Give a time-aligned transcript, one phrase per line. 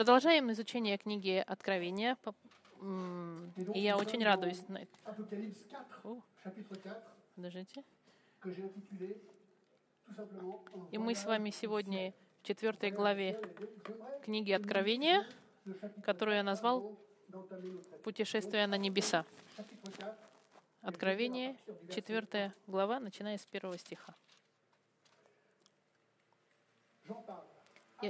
[0.00, 2.16] Продолжаем изучение книги Откровения.
[3.74, 4.66] И я очень радуюсь.
[4.68, 4.96] на это.
[5.04, 7.02] Apocalypse 4, chapitre 4,
[7.36, 7.84] Подождите.
[10.90, 13.38] И мы с вами сегодня в четвертой главе
[14.24, 15.26] книги Откровения,
[16.02, 16.96] которую я назвал.
[18.02, 19.26] «Путешествие на небеса».
[19.58, 20.14] Chapitre 4,
[20.80, 21.56] Откровение,
[21.94, 24.14] четвертая глава, начиная с первого стиха.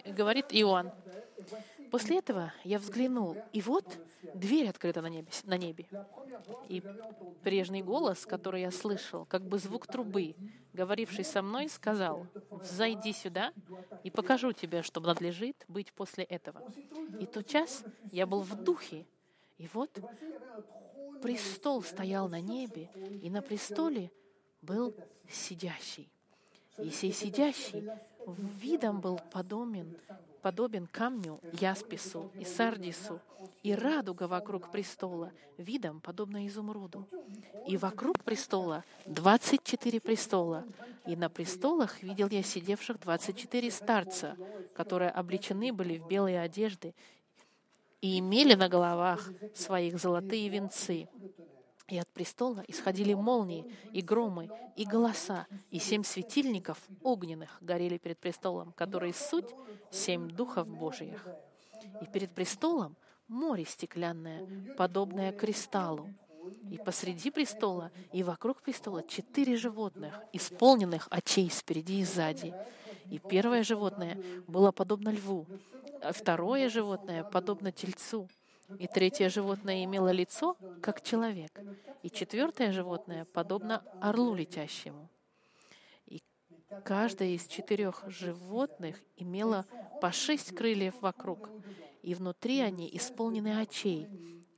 [0.07, 0.93] говорит Иоанн.
[1.91, 3.98] После этого я взглянул, и вот
[4.34, 5.28] дверь открыта на небе.
[5.45, 5.87] На небе.
[6.69, 6.82] И
[7.42, 10.37] прежний голос, который я слышал, как бы звук трубы,
[10.73, 13.52] говоривший со мной, сказал, «Взойди сюда,
[14.05, 16.62] и покажу тебе, что надлежит быть после этого».
[17.18, 19.07] И тотчас я был в духе,
[19.59, 19.98] и вот
[21.23, 22.88] престол стоял на небе,
[23.23, 24.10] и на престоле
[24.62, 24.95] был
[25.29, 26.09] сидящий.
[26.79, 27.91] И сей сидящий
[28.27, 29.96] видом был подобен,
[30.41, 33.21] подобен камню яспису и сардису,
[33.62, 37.07] и радуга вокруг престола, видом подобно изумруду.
[37.66, 40.65] И вокруг престола двадцать четыре престола,
[41.07, 44.37] и на престолах видел я сидевших двадцать четыре старца,
[44.74, 46.95] которые облечены были в белые одежды
[48.01, 51.09] и имели на головах своих золотые венцы.
[51.91, 58.19] И от престола исходили молнии, и громы, и голоса, и семь светильников огненных горели перед
[58.19, 59.49] престолом, которые суть
[59.91, 61.27] семь духов Божьих.
[62.01, 66.09] И перед престолом море стеклянное, подобное кристаллу.
[66.71, 72.54] И посреди престола и вокруг престола четыре животных, исполненных очей спереди и сзади.
[73.10, 74.16] И первое животное
[74.47, 75.47] было подобно льву,
[76.03, 78.28] а второе животное подобно тельцу,
[78.78, 81.59] и третье животное имело лицо, как человек,
[82.03, 85.09] и четвертое животное подобно орлу летящему.
[86.06, 86.22] И
[86.84, 89.66] каждое из четырех животных имело
[90.00, 91.50] по шесть крыльев вокруг,
[92.03, 94.09] и внутри они исполнены очей,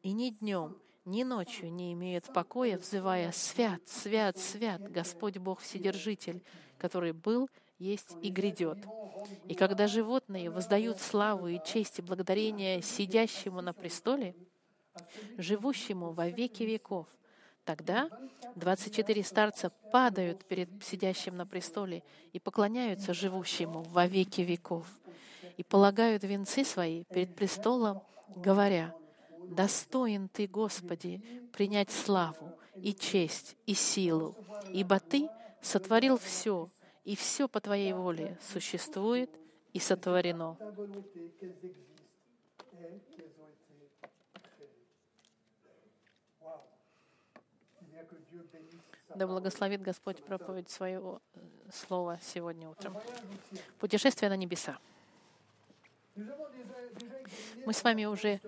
[0.03, 6.43] и ни днем, ни ночью не имеют покоя, взывая «Свят, свят, свят, Господь Бог Вседержитель,
[6.79, 7.49] который был,
[7.79, 8.79] есть и грядет».
[9.47, 14.35] И когда животные воздают славу и честь и благодарение сидящему на престоле,
[15.39, 17.07] живущему во веки веков,
[17.65, 18.09] тогда
[18.57, 24.87] 24 старца падают перед сидящим на престоле и поклоняются живущему во веки веков
[25.57, 28.03] и полагают венцы свои перед престолом,
[28.37, 28.95] говоря,
[29.45, 31.21] «Достоин Ты, Господи,
[31.53, 34.35] принять славу и честь и силу,
[34.73, 35.29] ибо Ты
[35.61, 36.71] сотворил все,
[37.05, 39.31] и все по Твоей воле существует
[39.73, 40.57] и сотворено».
[40.61, 41.93] Eh
[49.15, 52.97] Да благословит Господь проповедь своего э, слова сегодня утром.
[53.79, 54.79] Путешествие на небеса.
[56.15, 58.41] Мы с вами уже.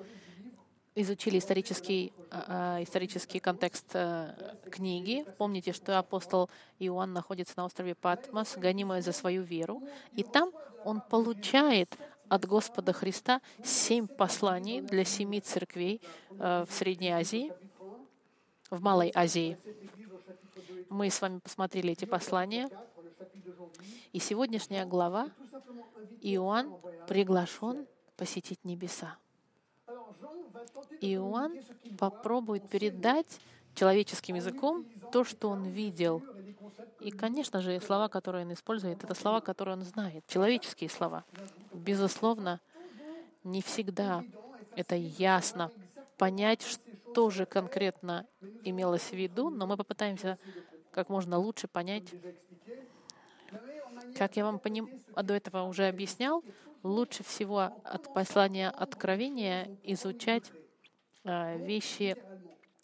[0.94, 5.24] Изучили исторический, а, а, исторический контекст э, книги.
[5.38, 9.82] Помните, что апостол Иоанн находится на острове Патмос, гонимый за свою веру,
[10.14, 10.52] и там
[10.84, 11.96] он получает
[12.28, 16.00] от Господа Христа семь посланий для семи церквей
[16.30, 17.52] э, в Средней Азии,
[18.70, 19.58] в Малой Азии.
[20.88, 22.68] Мы с вами посмотрели эти послания,
[24.12, 25.30] и сегодняшняя глава
[26.20, 26.72] Иоанн
[27.08, 29.18] приглашен посетить небеса.
[31.00, 31.50] Qu'il voit,
[31.98, 33.40] попробует передать
[33.74, 36.22] человеческим языком то, что он видел.
[37.00, 41.24] И, конечно же, слова, которые он использует, это слова, которые он знает, человеческие слова.
[41.72, 42.60] Безусловно,
[43.42, 44.24] не всегда
[44.76, 45.70] это ясно
[46.16, 48.26] понять, что же конкретно
[48.62, 50.38] имелось в виду, но мы попытаемся
[50.90, 52.04] как можно лучше понять,
[54.16, 54.88] как я вам поним...
[55.14, 56.42] до этого уже объяснял,
[56.84, 60.52] лучше всего от послания откровения изучать
[61.24, 62.16] а, вещи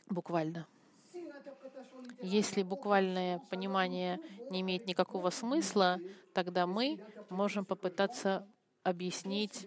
[0.08, 0.66] буквально.
[2.22, 4.18] Если буквальное понимание
[4.50, 5.98] не имеет никакого смысла,
[6.34, 8.46] тогда мы можем попытаться
[8.82, 9.66] объяснить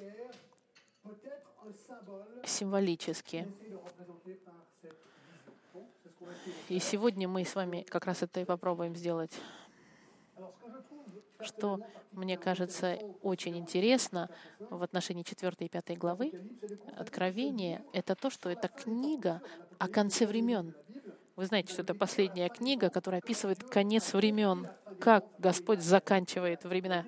[2.43, 3.47] символически.
[6.69, 9.39] И сегодня мы с вами как раз это и попробуем сделать.
[11.43, 11.79] Что
[12.11, 14.29] мне кажется очень интересно
[14.59, 16.31] в отношении 4 и 5 главы
[16.97, 19.41] Откровения, это то, что это книга
[19.77, 20.73] о конце времен.
[21.35, 24.67] Вы знаете, что это последняя книга, которая описывает конец времен,
[24.99, 27.05] как Господь заканчивает времена,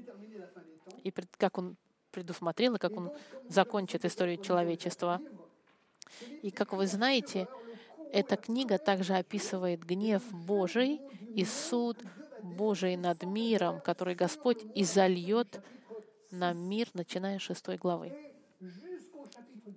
[1.04, 1.78] и как Он
[2.12, 3.12] предусмотрел, и как Он
[3.48, 5.22] закончит историю человечества.
[6.42, 7.48] И как вы знаете,
[8.12, 11.02] эта книга также описывает гнев Божий
[11.36, 11.98] и суд
[12.46, 15.62] Божий над миром, который Господь изольет
[16.32, 18.14] на мир, начиная с шестой главы.
[18.62, 19.26] jusqu'au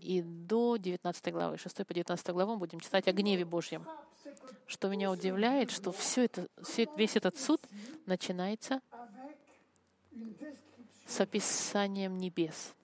[0.01, 3.87] И до 19 главы, 6 по 19 главу мы будем читать о гневе Божьем.
[4.67, 7.61] Что меня удивляет, что все это, все, весь этот суд
[8.07, 8.81] начинается
[11.07, 12.75] с описанием небес,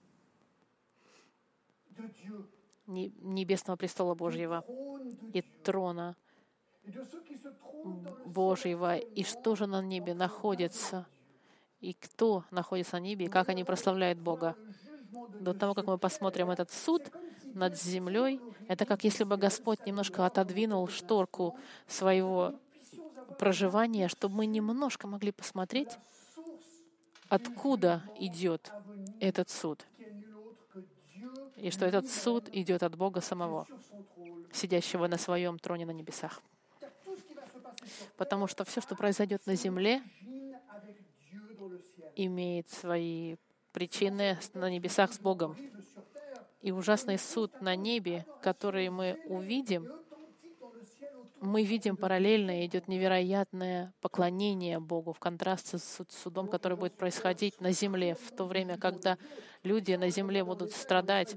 [2.87, 4.65] небесного престола Божьего
[5.33, 6.15] и трона
[8.25, 11.05] Божьего, и что же на небе находится,
[11.79, 14.55] и кто находится на небе, и как они прославляют Бога.
[15.39, 17.03] До того, как мы посмотрим этот суд
[17.53, 22.55] над землей, это как если бы Господь немножко отодвинул шторку своего
[23.39, 25.97] проживания, чтобы мы немножко могли посмотреть,
[27.29, 28.71] откуда идет
[29.19, 29.85] этот суд,
[31.55, 33.67] и что этот суд идет от Бога самого,
[34.51, 36.41] сидящего на своем троне на небесах.
[38.17, 40.01] Потому что все, что произойдет на земле,
[42.15, 43.35] имеет свои
[43.71, 45.57] причины на небесах с Богом.
[46.61, 49.87] И ужасный суд на небе, который мы увидим,
[51.41, 57.59] мы видим параллельно идет невероятное поклонение Богу в контрасте с суд- судом, который будет происходить
[57.61, 59.17] на земле, в то время, когда
[59.63, 61.35] люди на земле будут страдать.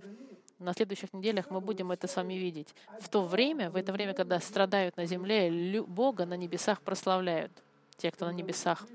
[0.58, 2.74] На следующих неделях мы будем это с вами видеть.
[3.00, 7.52] В то время, в это время, когда страдают на земле, Бога на небесах прославляют,
[7.96, 8.86] те, кто на небесах.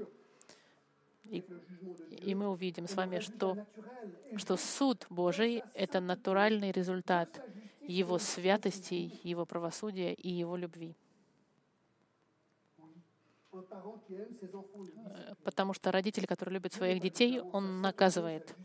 [1.26, 1.44] И,
[2.10, 3.66] и мы увидим с вами, что,
[4.36, 7.30] что суд Божий— это натуральный результат
[7.82, 10.96] Его святости, Его правосудия и Его любви.
[14.10, 14.34] dit.
[15.44, 18.56] Потому что родитель, который любит своих детей, он наказывает.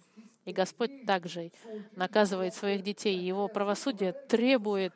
[0.49, 1.53] И Господь также
[1.95, 3.19] наказывает своих детей.
[3.19, 4.95] Его правосудие требует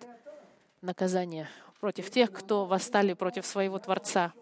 [0.80, 1.46] наказания
[1.78, 4.32] против тех, кто восстали против своего Творца.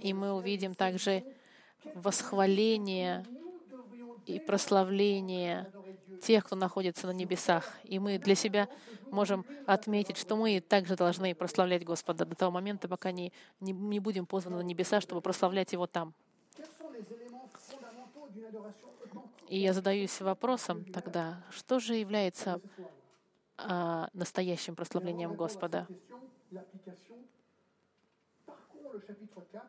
[0.00, 1.24] И мы увидим также
[1.96, 3.26] восхваление
[4.26, 5.72] и прославление
[6.22, 7.74] тех, кто находится на небесах.
[7.82, 8.68] И мы для себя
[9.10, 13.98] можем отметить, что мы также должны прославлять Господа до того момента, пока не, не, не
[13.98, 16.14] будем позваны на небеса, чтобы прославлять Его там.
[19.48, 22.60] И я задаюсь вопросом тогда, что же является
[23.58, 25.86] а, настоящим прославлением Господа?
[25.88, 26.20] question,
[26.50, 27.26] l'application
[28.46, 29.62] Parcours le chapitre 4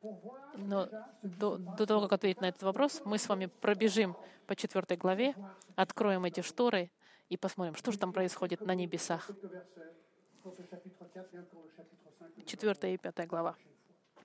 [0.00, 0.88] pour voir Но
[1.22, 4.16] до, до того, как ответить на этот вопрос, мы с вами пробежим
[4.46, 5.34] по четвертой главе,
[5.74, 6.90] откроем эти шторы
[7.28, 9.26] и посмотрим, что же там происходит на небесах.
[9.26, 9.94] quelques versets
[10.42, 12.46] sur ce chapitre 4 et encore le chapitre 5.
[12.46, 13.56] Четвертая и пятая глава.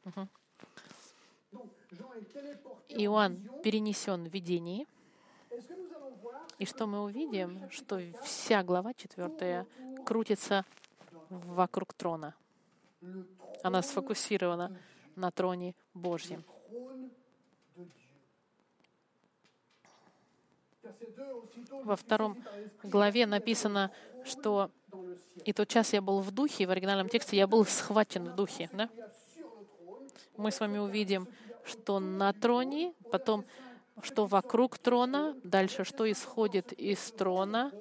[0.06, 0.30] Donc,
[2.90, 4.88] Иоанн перенесен в видении,
[6.58, 9.66] и что мы увидим, что вся глава четвертая
[10.06, 10.66] крутится
[11.30, 12.36] вокруг трона.
[13.64, 14.78] Она сфокусирована
[15.16, 16.44] на троне Божьем.
[16.70, 17.10] trône
[17.76, 18.20] de Dieu.
[20.84, 22.44] Verset 2, aussitôt, Во втором
[22.84, 23.92] главе написано,
[24.26, 24.72] что.
[25.46, 28.70] «И тот час я был в духе», в оригинальном тексте я был схвачен в духе.
[28.74, 28.90] Да?
[30.36, 31.28] Мы с вами увидим,
[31.70, 33.46] что на троне, потом,
[34.02, 37.72] что вокруг трона, дальше, что исходит из трона,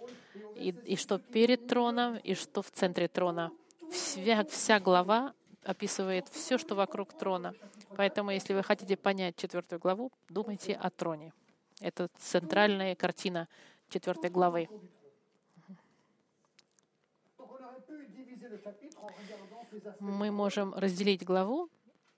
[0.55, 3.51] и, и что перед троном, и что в центре трона.
[3.91, 5.33] Вся, вся глава
[5.63, 7.55] описывает все, что вокруг трона.
[7.97, 11.33] Поэтому, если вы хотите понять четвертую главу, думайте о троне.
[11.81, 13.49] Это центральная картина
[13.89, 14.69] четвертой главы.
[20.01, 21.69] Мы можем разделить главу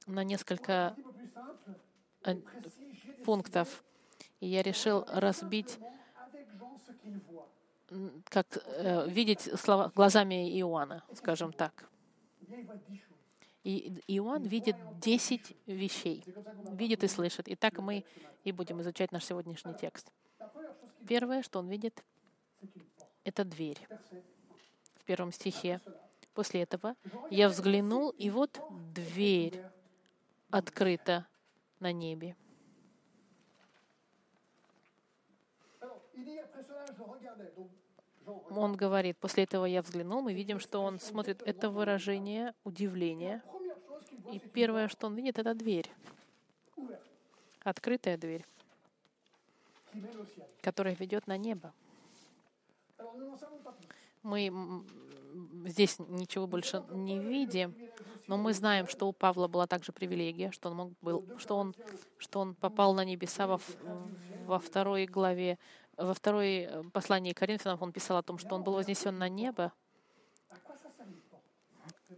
[0.06, 0.96] на несколько
[3.24, 3.84] пунктов.
[4.40, 5.78] И я решил разбить,
[8.24, 11.88] как э, видеть слова глазами Иоанна, скажем так.
[13.62, 16.24] И Иоанн видит 10 вещей,
[16.70, 17.48] видит и слышит.
[17.48, 18.04] И так мы
[18.44, 20.10] и будем изучать наш сегодняшний текст.
[21.06, 22.02] Первое, что он видит,
[23.24, 23.78] это дверь.
[24.94, 25.80] В первом стихе.
[26.32, 26.94] После этого
[27.30, 28.60] я взглянул, и вот
[28.94, 29.62] дверь
[30.50, 31.26] открыта
[31.80, 32.36] на небе.
[38.50, 43.42] Он говорит, после этого я взглянул, мы видим, что он смотрит это выражение удивления.
[44.32, 45.90] И первое, что он видит, это дверь,
[47.64, 48.44] открытая дверь,
[50.60, 51.72] которая ведет на небо.
[54.22, 54.84] Мы
[55.64, 57.74] здесь ничего больше не видим,
[58.26, 61.74] но мы знаем, что у Павла была также привилегия, что он мог был, что он,
[62.18, 63.60] что он попал на небеса во,
[64.46, 65.58] во второй главе,
[65.96, 69.72] во второй э, послании Коринфянам он писал о том, что он был вознесен на небо.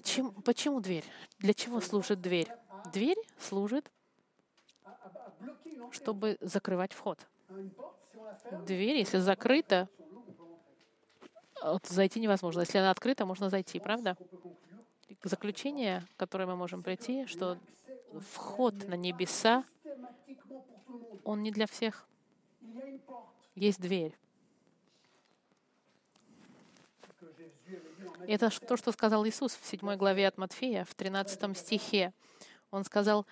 [0.02, 1.04] Чем, почему дверь?
[1.38, 2.48] Для чего служит дверь?
[2.92, 3.90] Дверь служит,
[5.90, 7.18] чтобы закрывать вход.
[8.66, 9.88] Дверь, если закрыта,
[11.84, 12.60] зайти невозможно.
[12.60, 14.16] Если она открыта, можно зайти, правда?
[15.22, 17.58] Заключение, которое мы можем прийти, что
[18.32, 19.64] вход на небеса,
[21.24, 22.06] он не для всех.
[23.54, 24.16] Есть дверь.
[28.26, 32.12] Это то, что сказал Иисус в 7 главе от Матфея, в 13 стихе.
[32.70, 33.26] Он сказал,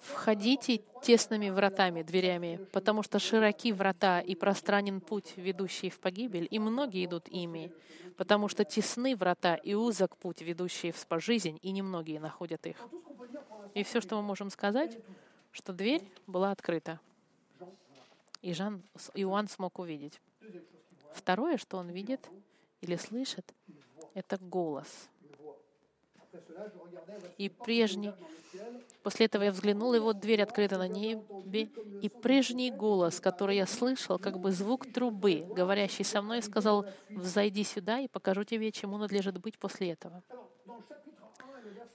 [0.00, 6.58] «Входите тесными вратами, дверями, потому что широки врата и пространен путь, ведущий в погибель, и
[6.58, 7.72] многие идут ими,
[8.16, 12.76] потому что тесны врата и узок путь, ведущий в жизнь, и немногие находят их».
[13.74, 14.98] И все, что мы можем сказать,
[15.52, 17.00] что дверь была открыта.
[18.40, 18.82] И Жан,
[19.14, 20.20] Иоанн смог увидеть.
[21.12, 22.28] Второе, что он видит
[22.80, 23.52] или слышит,
[24.14, 25.08] это голос.
[27.38, 28.12] И прежний,
[29.02, 31.68] после этого я взглянул, и вот дверь открыта на небе,
[32.02, 37.64] и прежний голос, который я слышал, как бы звук трубы, говорящий со мной, сказал, «Взойди
[37.64, 40.22] сюда, и покажу тебе, чему надлежит быть после этого».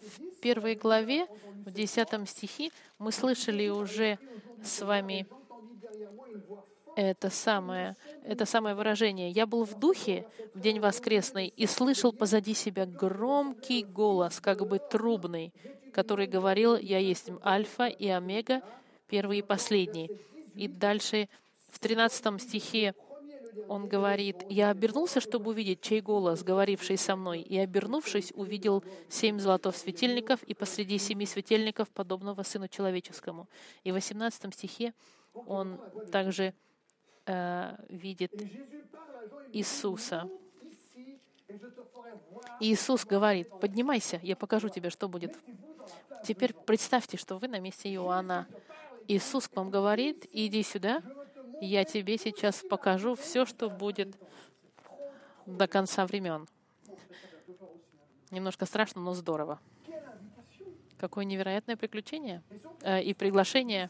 [0.02, 1.28] В первой главе,
[1.66, 4.20] в десятом стихе, мы слышали уже
[4.62, 5.26] с вами
[6.96, 9.30] это самое, это самое выражение.
[9.30, 14.80] «Я был в духе в день воскресный и слышал позади себя громкий голос, как бы
[14.80, 15.54] трубный,
[15.94, 18.62] который говорил, «Я есть Альфа и Омега,
[19.08, 20.10] первый и последний».
[20.56, 21.30] И дальше
[21.70, 22.94] в 13 стихе
[23.68, 29.40] он говорит, «Я обернулся, чтобы увидеть, чей голос, говоривший со мной, и, обернувшись, увидел семь
[29.40, 33.48] золотых светильников, и посреди семи светильников, подобного Сыну Человеческому».
[33.84, 34.94] И в 18 стихе
[35.34, 35.80] он
[36.12, 36.54] также
[37.26, 38.32] э, видит
[39.52, 40.30] Иисуса.
[42.60, 45.38] Иисус говорит, поднимайся, я покажу тебе, что будет.
[46.24, 48.48] Теперь представьте, что вы на месте Иоанна.
[49.08, 51.02] Иисус к вам говорит, иди сюда,
[51.60, 54.16] я тебе сейчас покажу все, что будет
[55.46, 56.48] до конца времен.
[58.32, 59.60] Немножко страшно, но здорово.
[60.98, 62.42] Какое невероятное приключение
[62.82, 63.90] э, и приглашение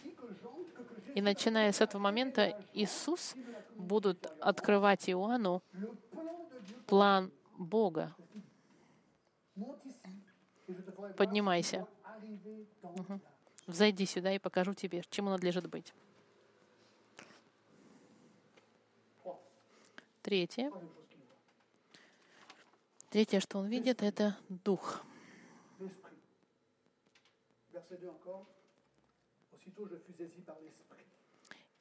[1.13, 3.35] и начиная с этого момента Иисус
[3.75, 5.61] будут открывать Иоанну
[6.87, 8.15] план Бога.
[11.17, 11.87] Поднимайся.
[12.81, 13.19] Угу.
[13.67, 15.93] Взойди сюда и покажу тебе, чему надлежит быть.
[20.21, 20.71] Третье.
[23.09, 25.03] Третье, что он видит, это дух.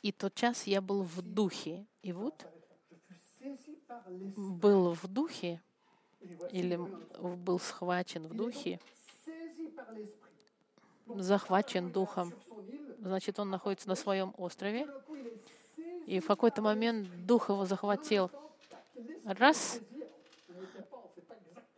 [0.02, 1.86] И тот час я был в духе.
[2.02, 2.46] И вот
[4.36, 5.62] был в духе,
[6.50, 8.80] или был схвачен в духе,
[11.06, 12.32] захвачен духом.
[12.98, 14.88] Значит, он находится на своем острове,
[16.06, 18.30] и в какой-то момент дух его захватил.
[19.24, 19.80] Раз,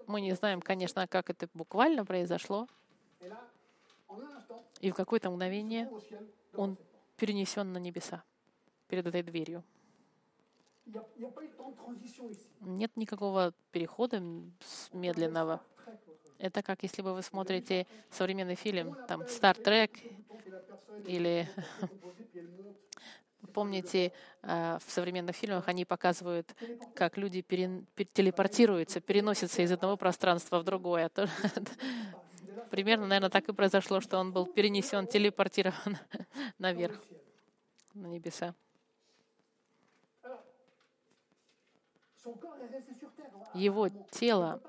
[0.07, 2.69] мы не знаем, конечно, как это буквально произошло,
[4.81, 5.91] и в какое-то мгновение
[6.55, 6.77] он
[7.17, 8.25] перенесен на небеса
[8.89, 9.65] перед этой дверью.
[12.61, 14.23] Нет никакого перехода
[14.93, 15.61] медленного.
[16.39, 19.91] Это как если бы вы смотрите современный фильм, там Star Trek
[21.05, 21.49] или
[23.53, 26.55] помните, а, в современных фильмах они показывают,
[26.95, 27.43] как люди
[28.13, 31.11] телепортируются, переносятся из одного пространства в другое.
[32.71, 35.99] Примерно, наверное, так и произошло, что он был перенесен, телепортирован
[36.59, 37.01] наверх,
[37.95, 38.55] на небеса.
[43.55, 44.61] Его тело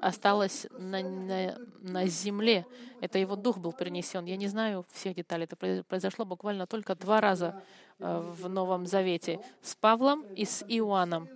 [0.00, 2.66] осталось на, на, на земле.
[3.00, 4.24] Это его дух был перенесен.
[4.24, 5.44] Я не знаю всех деталей.
[5.44, 7.62] Это произошло буквально только два раза
[7.98, 9.40] э, в Новом Завете.
[9.62, 11.28] С Павлом и с Иоанном.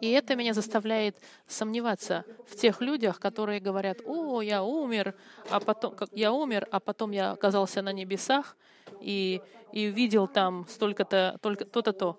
[0.00, 5.14] И это меня заставляет сомневаться в тех людях, которые говорят, о, я умер,
[5.50, 8.56] а потом, я умер, а потом я оказался на небесах
[9.00, 9.40] и,
[9.72, 12.18] и увидел там столько-то, только то-то, то.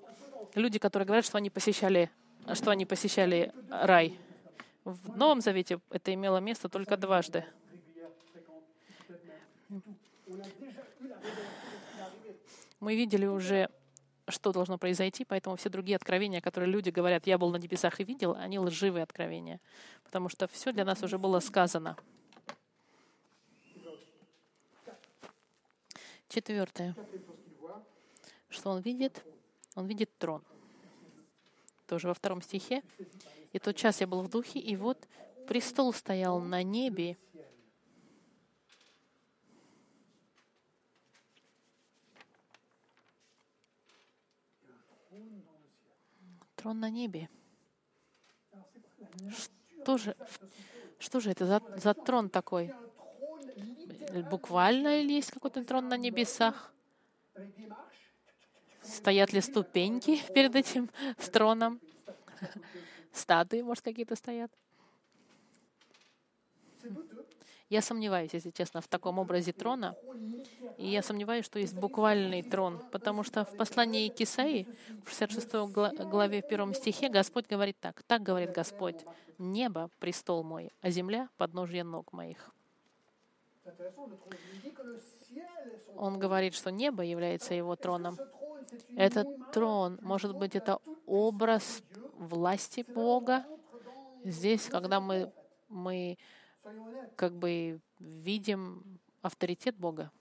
[0.56, 2.10] Люди, которые говорят, что они посещали,
[2.54, 4.18] что они посещали рай.
[4.84, 7.44] В Новом Завете это имело место только дважды.
[12.80, 13.70] Мы видели уже
[14.28, 18.04] что должно произойти, поэтому все другие откровения, которые люди говорят, я был на небесах и
[18.04, 19.60] видел, они лживые откровения,
[20.04, 21.96] потому что все для нас уже было сказано.
[26.28, 26.96] Четвертое.
[28.50, 29.24] Что он видит?
[29.76, 30.42] Он видит трон.
[31.88, 32.82] Тоже во втором стихе.
[33.54, 35.08] «И тот час я был в духе, и вот
[35.48, 37.18] престол стоял на небе,
[46.66, 47.30] Трон на небе.
[49.30, 50.16] Что же,
[50.98, 52.74] что же это за, за трон такой?
[54.32, 56.74] Буквально или есть какой-то трон на небесах?
[58.82, 60.90] Стоят ли ступеньки перед этим
[61.32, 61.80] троном?
[63.14, 64.52] Статуи, может, какие-то стоят?
[67.70, 69.96] Я сомневаюсь, если честно, в таком образе трона.
[70.78, 74.68] И я сомневаюсь, что есть буквальный трон, потому что в послании к Исаии,
[75.04, 78.04] в 66 гла- главе, в первом стихе, Господь говорит так.
[78.04, 78.98] Так говорит Господь.
[79.38, 82.52] «Небо— престол мой, а земля— подножье ног моих».
[85.96, 88.18] Он говорит, что небо является его троном.
[88.96, 91.82] Этот трон, может быть, это образ
[92.18, 93.46] власти Бога.
[94.24, 95.32] Здесь, когда мы,
[95.70, 96.18] мы.
[97.16, 100.12] Как бы видим авторитет Бога,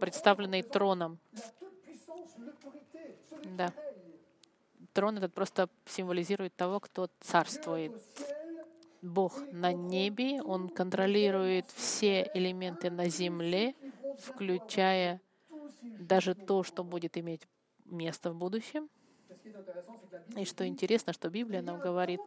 [0.00, 1.18] представленный троном.
[3.56, 3.72] Да.
[4.92, 7.92] Трон этот просто символизирует того, кто царствует.
[9.00, 13.74] Бог на небе, Он контролирует все элементы на земле,
[14.20, 15.20] включая
[15.82, 17.48] даже то, что будет иметь
[17.84, 18.88] место в будущем.
[20.36, 22.20] И что интересно, что Библия нам говорит,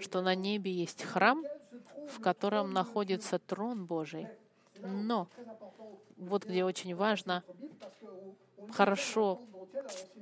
[0.00, 1.44] что на небе есть храм,
[2.08, 4.28] в котором находится трон Божий.
[4.80, 5.76] Но très important
[6.16, 7.42] вот где очень важно
[7.98, 9.40] qu'on on хорошо,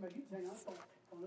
[0.00, 0.10] le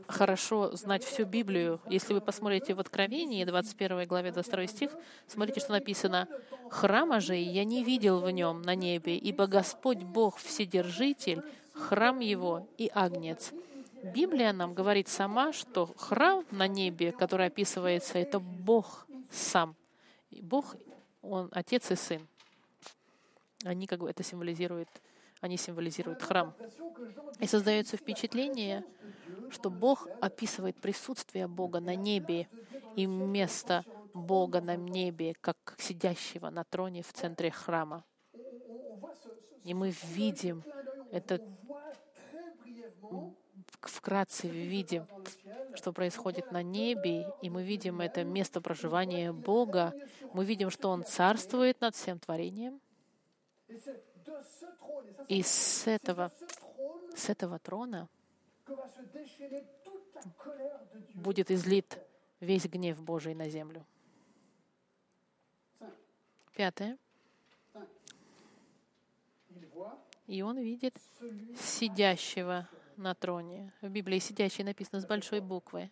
[0.08, 1.80] хорошо знать всю Библию.
[1.89, 4.92] Если вы посмотрите в Откровении, 21 главе, 22 стих,
[5.27, 6.27] смотрите, что написано.
[6.70, 11.42] «Храма же я не видел в нем на небе, ибо Господь Бог Вседержитель,
[11.74, 13.54] храм Его и Агнец».
[14.04, 19.75] Библия нам говорит сама, что храм на небе, который описывается, это Бог сам.
[20.30, 20.75] И Бог,
[21.22, 22.27] Он Отец и Сын.
[23.63, 24.89] Они как бы это символизируют,
[25.42, 26.54] они символизируют храм.
[27.39, 28.84] И создается впечатление,
[29.50, 32.48] что Бог описывает присутствие Бога на небе
[32.95, 38.04] и место Бога на небе, как сидящего на троне в центре храма.
[39.63, 40.63] И мы видим
[41.12, 41.41] это
[43.82, 45.06] вкратце видим,
[45.76, 49.94] что происходит на небе, и мы видим это место проживания Бога.
[50.34, 52.82] Мы видим, что Он царствует над всем творением.
[55.28, 56.32] И с этого,
[57.16, 58.08] с этого трона
[61.13, 62.00] будет излит
[62.40, 63.86] весь гнев Божий на землю.
[66.56, 66.98] Пятое.
[70.26, 70.96] И он видит
[71.58, 73.72] сидящего на троне.
[73.82, 75.90] В Библии сидящий написано с большой буквы.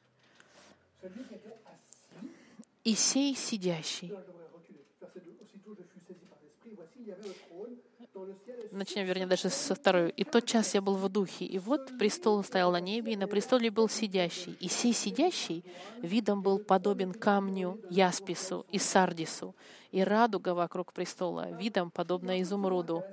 [2.84, 4.10] И сей сидящий.
[4.10, 4.84] Là, je devrais reculer.
[5.02, 5.34] Verset 2.
[5.42, 6.74] Aussitôt je fus saisi par l'esprit.
[6.76, 7.76] Voici, il y avait un trône
[8.14, 8.56] dans le ciel.
[8.72, 10.10] Et Начнем, вернее, даже со второй.
[10.12, 13.28] «И тот час я был в духе, и вот престол стоял на небе, и на
[13.28, 14.56] престоле был сидящий.
[14.60, 15.64] И сей сидящий
[16.02, 19.56] видом был подобен камню, яспису и сардису,
[19.92, 23.04] и радуга вокруг престола, видом подобно изумруду».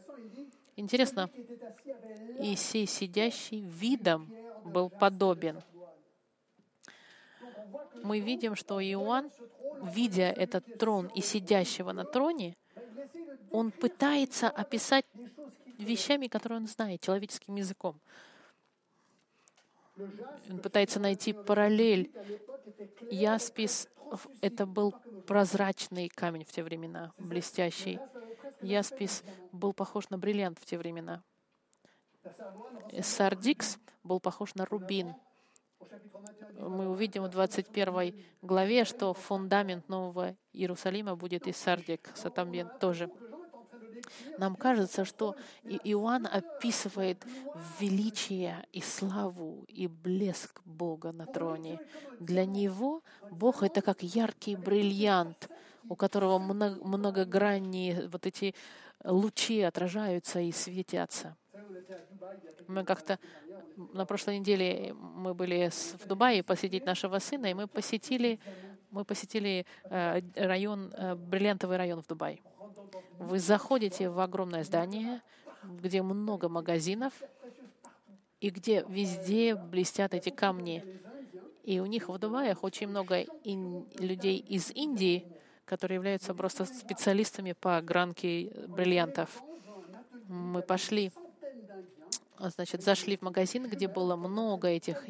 [0.76, 4.32] Интересно, qui était assis avait и сей сидящий видом
[4.64, 5.62] был подобен.
[8.02, 9.30] Мы видим, что Иоанн,
[9.82, 12.56] видя этот трон и сидящего на троне,
[13.50, 15.04] он пытается описать
[15.78, 18.00] вещами, которые он знает, человеческим языком.
[19.98, 22.10] Он пытается найти параллель.
[23.10, 23.88] Яспис—
[24.40, 24.94] это был
[25.26, 28.00] прозрачный камень в те времена, блестящий.
[28.62, 29.22] Яспис
[29.52, 31.22] был похож на бриллиант в те времена.
[33.00, 35.14] Сардикс был похож на рубин.
[36.58, 43.10] Мы увидим в 21 главе, что фундамент Нового Иерусалима будет из сардикса, там тоже.
[44.38, 47.24] Нам кажется, что Иоанн описывает
[47.78, 51.80] величие и славу и блеск Бога на троне.
[52.20, 55.48] Для него Бог— это как яркий бриллиант,
[55.88, 58.54] у которого мно- многогранные вот эти
[59.04, 61.36] лучи отражаются и светятся.
[62.68, 63.18] Мы как-то
[63.76, 68.38] на прошлой неделе мы были в Дубае посетить нашего сына, и мы посетили,
[68.90, 72.40] мы посетили э, район, э, бриллиантовый район в Дубае.
[73.18, 75.22] Вы заходите в огромное здание,
[75.64, 77.12] где много магазинов,
[78.40, 80.84] и где везде блестят эти камни.
[81.62, 85.24] И у них в Дубаях очень много людей из Индии,
[85.72, 89.42] которые являются просто специалистами по огранке бриллиантов.
[90.28, 91.10] Мы пошли,
[92.38, 95.02] значит, зашли в магазин, где было много этих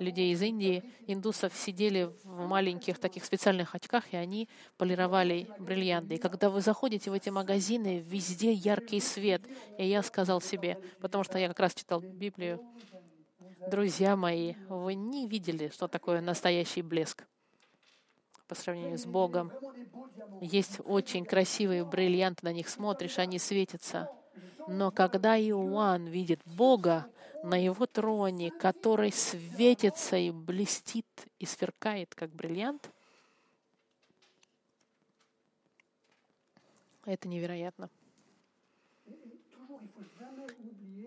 [0.00, 0.82] людей из Индии.
[1.06, 4.48] Индусов сидели в маленьких таких специальных очках, и они
[4.78, 6.14] полировали бриллианты.
[6.14, 9.42] И когда вы заходите в эти магазины, везде яркий свет.
[9.76, 12.58] И я сказал себе, потому что я как раз читал Библию,
[13.70, 17.26] Друзья мои, вы не видели, что такое настоящий блеск
[18.46, 19.52] по сравнению с Богом.
[20.40, 24.10] Есть очень красивые бриллианты, на них смотришь, они светятся.
[24.68, 27.06] Но когда Иоанн видит Бога
[27.42, 31.06] на его троне, который светится и блестит
[31.38, 32.90] и сверкает, как бриллиант,
[37.04, 37.88] это невероятно.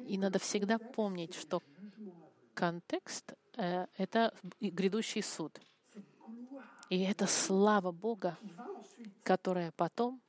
[0.07, 1.61] И надо всегда помнить, что
[2.55, 5.59] контекст э,— это грядущий суд.
[6.89, 8.35] И это слава Бога,
[9.23, 10.19] которая потом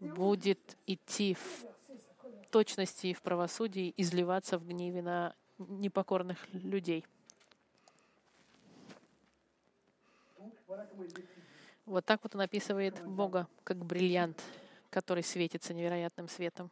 [0.00, 1.66] будет идти в
[2.50, 7.06] точности и в правосудии, изливаться в гневе на непокорных людей.
[11.86, 14.42] Вот так вот он описывает Бога, как бриллиант,
[14.90, 16.70] который светится невероятным светом.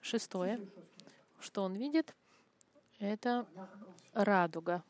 [0.00, 0.60] Шестое,
[1.40, 2.14] что он видит,
[2.98, 3.46] это
[4.16, 4.82] радуга.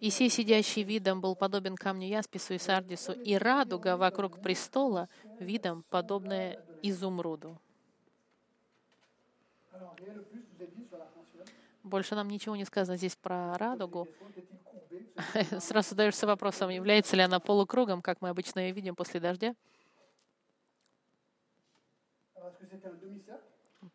[0.00, 5.08] И сей сидящий видом был подобен камню Яспису и Сардису, и радуга вокруг престола
[5.40, 7.60] видом подобная изумруду.
[11.82, 14.08] Больше нам ничего не сказано здесь про радугу.
[15.58, 19.54] Сразу задаешься вопросом, является ли она полукругом, как мы обычно ее видим после дождя,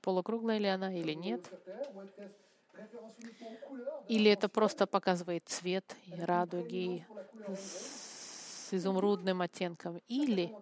[0.01, 1.51] Полукруглая ли она или нет,
[4.08, 7.08] или это просто показывает цвет и радуги
[7.47, 10.53] с изумрудным оттенком, или pense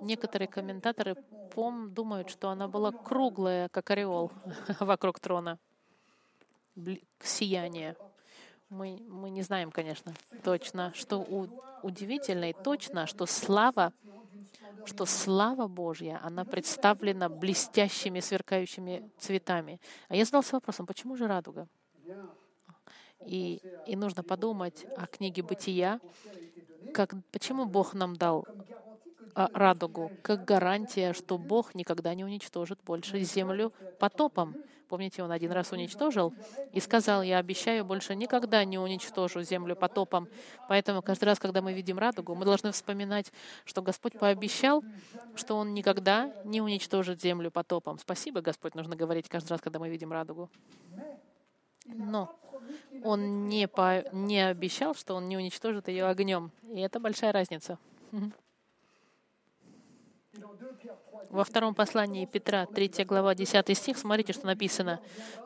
[0.00, 1.16] некоторые комментаторы
[1.50, 4.32] пом думают, что она была круглая, как ореол
[4.80, 5.58] вокруг трона,
[7.22, 7.96] сияние.
[8.70, 11.48] Мы, мы не знаем, конечно, точно, что у-
[11.82, 13.92] удивительно и точно, что слава,
[14.84, 19.80] что слава Божья, она представлена блестящими, сверкающими цветами.
[20.08, 21.68] А я задался вопросом, почему же радуга?
[23.24, 26.00] И, и нужно подумать о книге «Бытия»,
[26.92, 28.46] как, почему Бог нам дал
[29.34, 34.56] радугу, как гарантия, что Бог никогда не уничтожит больше землю потопом.
[34.88, 36.34] Помните, Он один раз уничтожил
[36.72, 40.28] и сказал, я обещаю, больше никогда не уничтожу землю потопом.
[40.68, 43.32] Поэтому каждый раз, когда мы видим радугу, мы должны вспоминать,
[43.64, 44.84] что Господь пообещал,
[45.34, 47.98] что Он никогда не уничтожит землю потопом.
[47.98, 50.50] Спасибо, Господь, нужно говорить каждый раз, когда мы видим радугу.
[51.86, 52.38] Но
[53.02, 56.50] Он не, по, не обещал, что Он не уничтожит ее огнем.
[56.70, 57.78] И это большая разница.
[58.12, 58.41] Et
[61.28, 65.00] Во втором послании Петра, 3 глава, 10 стих, смотрите, что написано.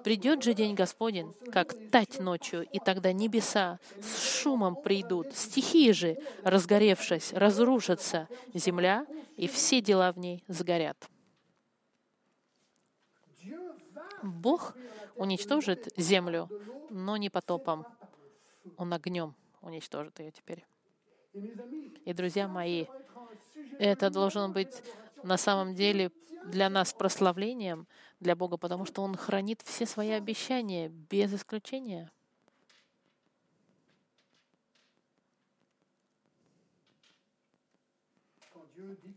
[0.05, 6.19] «Придет же день Господень, как тать ночью, и тогда небеса с шумом придут, стихии же,
[6.45, 11.09] разгоревшись, разрушатся, земля, и все дела в ней сгорят».
[14.23, 14.75] Бог
[15.17, 16.49] уничтожит землю,
[16.91, 17.87] но не потопом.
[18.77, 20.65] Он огнем уничтожит ее теперь.
[21.33, 22.87] И, друзья мои,
[23.79, 24.83] это должно быть
[25.23, 26.11] на самом деле
[26.45, 27.87] для нас прославлением
[28.21, 32.11] для Бога, потому что Он хранит все свои обещания без исключения.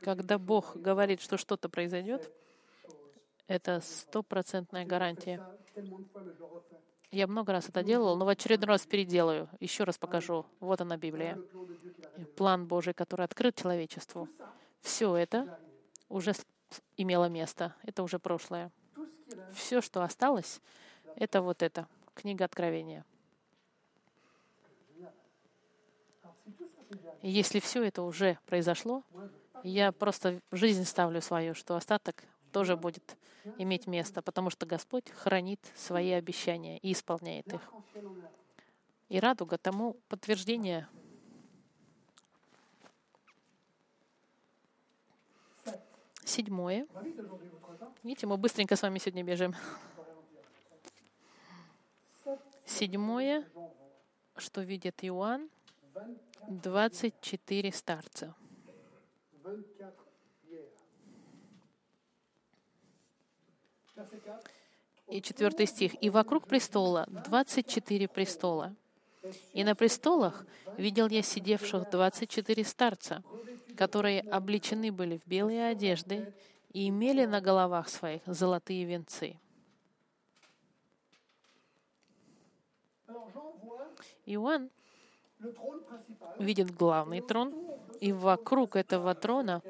[0.01, 2.31] Когда Бог говорит, что что-то произойдет,
[3.47, 5.45] это стопроцентная гарантия.
[7.11, 9.49] Я много раз это делал, но в очередной раз переделаю.
[9.59, 10.45] Еще раз покажу.
[10.59, 11.39] Вот она, Библия.
[12.35, 14.29] План Божий, который открыт человечеству.
[14.81, 15.59] Все это
[16.07, 16.33] уже
[16.97, 17.75] имело место.
[17.81, 18.71] Это уже прошлое.
[19.53, 20.61] Все, что осталось,
[21.15, 21.87] это вот это.
[22.13, 23.05] Книга Откровения.
[27.21, 29.03] Если все это уже произошло,
[29.63, 33.17] я просто жизнь ставлю свою, что остаток тоже будет
[33.57, 37.61] иметь место, потому что Господь хранит свои обещания и исполняет их.
[39.09, 40.87] И радуга тому подтверждение.
[46.23, 46.87] Седьмое.
[48.03, 49.55] Видите, мы быстренько с вами сегодня бежим.
[52.65, 53.49] Седьмое,
[54.37, 55.49] что видит Иоанн,
[56.47, 58.35] 24 старца.
[59.43, 59.95] 24
[60.47, 60.65] hier.
[60.67, 60.75] Verset
[63.88, 63.88] 4.
[65.07, 66.01] И четвертый стих.
[66.03, 68.75] «И вокруг престола 24 престола.
[69.53, 70.45] И на престолах
[70.77, 73.23] видел я сидевших 24 старца,
[73.75, 76.33] которые облечены были в белые одежды
[76.71, 79.37] и имели на головах своих золотые венцы».
[84.25, 84.69] Иоанн
[86.37, 87.53] видит главный трон,
[87.99, 89.61] и вокруг этого трона,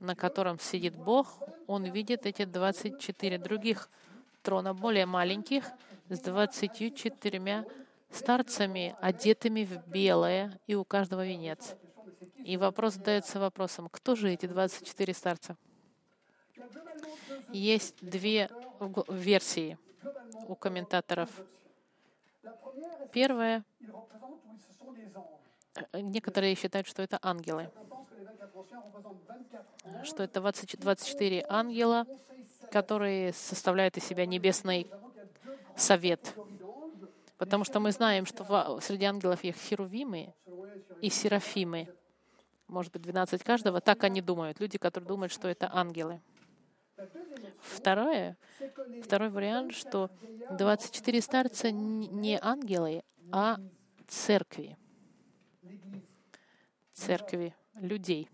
[0.00, 3.88] на котором сидит Бог, он видит эти 24 других
[4.42, 5.64] трона, более маленьких,
[6.08, 7.66] с 24
[8.10, 11.74] старцами, одетыми в белое, и у каждого венец.
[12.44, 15.56] И вопрос задается вопросом, кто же эти 24 старца?
[17.52, 18.48] Есть две
[19.08, 19.78] версии
[20.46, 21.30] у комментаторов.
[23.12, 23.64] Первая,
[25.92, 27.70] э, некоторые считают, что это ангелы,
[30.04, 32.06] что это 20, 24 ангела,
[32.70, 34.90] которые составляют из себя небесный
[35.76, 36.34] совет.
[37.38, 40.32] Потому что мы знаем, что среди ангелов есть херувимы
[41.00, 41.88] и серафимы.
[42.66, 43.80] Может быть, 12 каждого.
[43.80, 44.58] Так они думают.
[44.58, 46.20] Люди, которые думают, что это ангелы.
[47.60, 48.38] Второе,
[49.02, 50.10] второй вариант, что
[50.50, 53.58] 24 старца не ангелы, а
[54.06, 54.78] церкви.
[56.94, 58.30] Церкви, людей.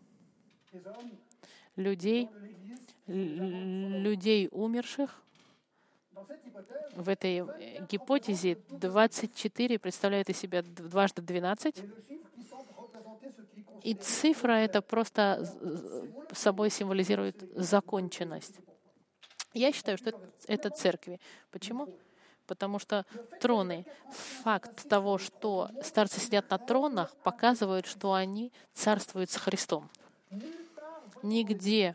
[1.77, 2.29] Людей,
[3.07, 5.23] людей умерших.
[6.95, 7.45] В этой
[7.89, 11.85] гипотезе 24 представляет из себя дважды 12,
[13.83, 15.45] и цифра это просто
[16.33, 18.55] собой символизирует законченность.
[19.55, 20.13] Я считаю, что
[20.47, 21.21] это церкви.
[21.51, 21.89] Почему?
[22.47, 23.05] Потому что
[23.41, 23.85] троны,
[24.43, 29.91] факт того, что старцы сидят на тронах, показывают, что они царствуют с Христом.
[31.23, 31.95] Нигде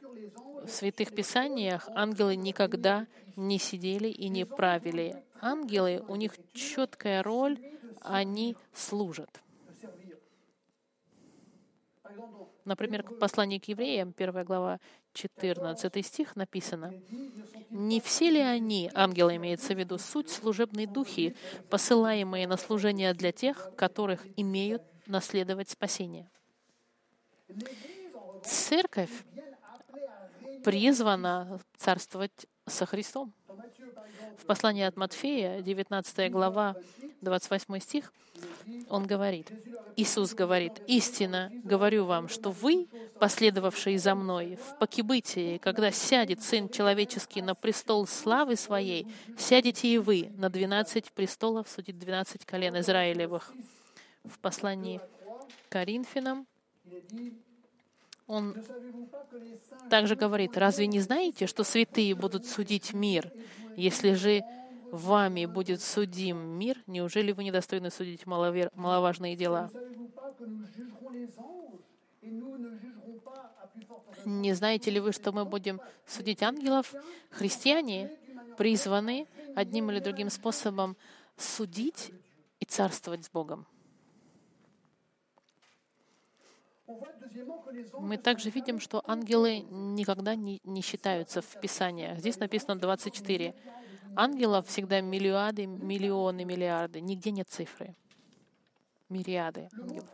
[0.63, 5.23] в святых писаниях ангелы никогда не сидели и не правили.
[5.41, 7.59] Ангелы, у них четкая роль,
[8.01, 9.41] они служат.
[12.65, 14.79] Например, в послании к евреям, 1 глава,
[15.13, 16.93] 14 стих написано,
[17.69, 21.35] «Не все ли они, ангелы имеется в виду, суть служебные духи,
[21.69, 26.29] посылаемые на служение для тех, которых имеют наследовать спасение?»
[28.43, 29.11] Церковь
[30.63, 33.33] призвана царствовать со Христом.
[34.37, 36.75] В послании от Матфея, 19 глава,
[37.21, 38.13] 28 стих,
[38.89, 39.51] он говорит,
[39.95, 42.87] Иисус говорит, «Истинно говорю вам, что вы,
[43.19, 49.97] последовавшие за мной в покибытии, когда сядет Сын Человеческий на престол славы Своей, сядете и
[49.97, 53.53] вы на двенадцать престолов судить двенадцать колен Израилевых».
[54.23, 54.99] В послании
[55.69, 56.45] Коринфянам
[58.27, 58.55] он
[59.89, 63.31] также говорит, «Разве не знаете, что святые будут судить мир?
[63.75, 64.43] Если же
[64.91, 68.69] вами будет судим мир, неужели вы недостойны судить маловер...
[68.75, 69.69] маловажные дела?
[74.25, 76.93] Не знаете ли вы, что мы будем судить ангелов?
[77.29, 78.11] Христиане
[78.57, 80.97] призваны одним или другим способом
[81.37, 82.11] судить
[82.59, 83.65] и царствовать с Богом.
[87.99, 92.19] Мы также видим, что ангелы никогда не, не считаются в Писаниях.
[92.19, 93.53] Здесь написано 24.
[94.15, 97.01] Ангелов всегда миллиарды, миллионы, миллиарды.
[97.01, 97.95] Нигде нет цифры.
[99.09, 100.09] Мириады ангелов.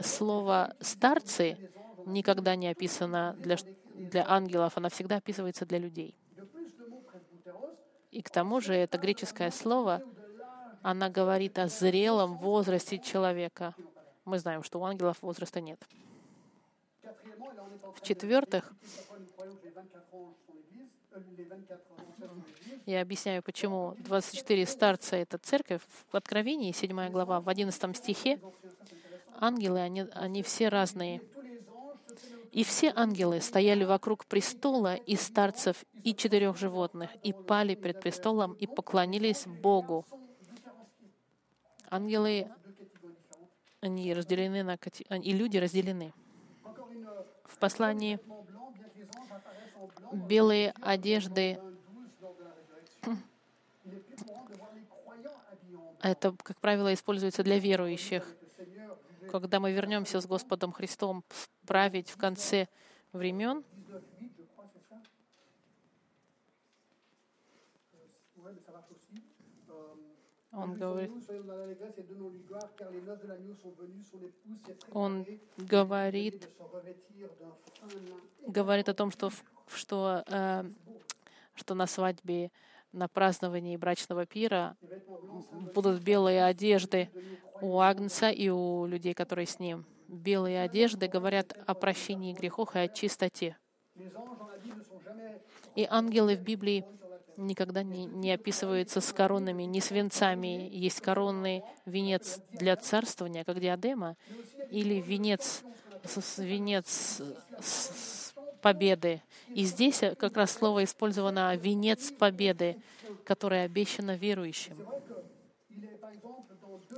[0.00, 1.70] Слово «старцы»
[2.06, 3.56] никогда не описано для,
[3.94, 6.16] для ангелов, оно всегда описывается для людей.
[8.10, 10.02] И к тому же это греческое слово,
[10.82, 13.74] она говорит о зрелом возрасте человека.
[14.24, 15.80] Мы знаем, что у ангелов возраста нет.
[17.96, 18.72] В-четвертых,
[22.86, 25.82] я объясняю, почему 24 старца— это церковь.
[26.10, 28.40] В Откровении, 7 глава, в 11 стихе,
[29.38, 31.20] ангелы, они, они все разные.
[32.52, 38.52] И все ангелы стояли вокруг престола и старцев, и четырех животных, и пали пред престолом,
[38.52, 40.04] и поклонились Богу.
[41.88, 42.50] Ангелы,
[43.82, 46.14] они разделены на и люди разделены.
[47.44, 48.18] В послании
[50.12, 51.58] белые одежды
[56.00, 58.24] это, как правило, используется для верующих.
[59.30, 61.24] Когда мы вернемся с Господом Христом
[61.66, 62.68] править в конце
[63.12, 63.64] времен,
[70.52, 71.10] он говорит,
[74.92, 76.48] он говорит,
[78.46, 79.30] говорит о том, что,
[79.68, 80.64] что, э,
[81.54, 82.50] что на свадьбе
[82.92, 84.76] на праздновании брачного пира
[85.74, 87.08] будут белые одежды
[87.62, 89.86] у Агнца и у людей, которые с ним.
[90.08, 93.56] Белые одежды говорят о прощении грехов и о чистоте.
[95.74, 96.84] И ангелы в Библии
[97.36, 100.68] никогда не, не описываются с коронами, не с венцами.
[100.72, 104.16] Есть коронный венец для царствования, как диадема,
[104.70, 105.62] или венец,
[106.38, 107.20] венец
[108.60, 109.20] победы.
[109.48, 112.76] И здесь как раз слово использовано «венец победы»,
[113.24, 114.78] которое обещано верующим.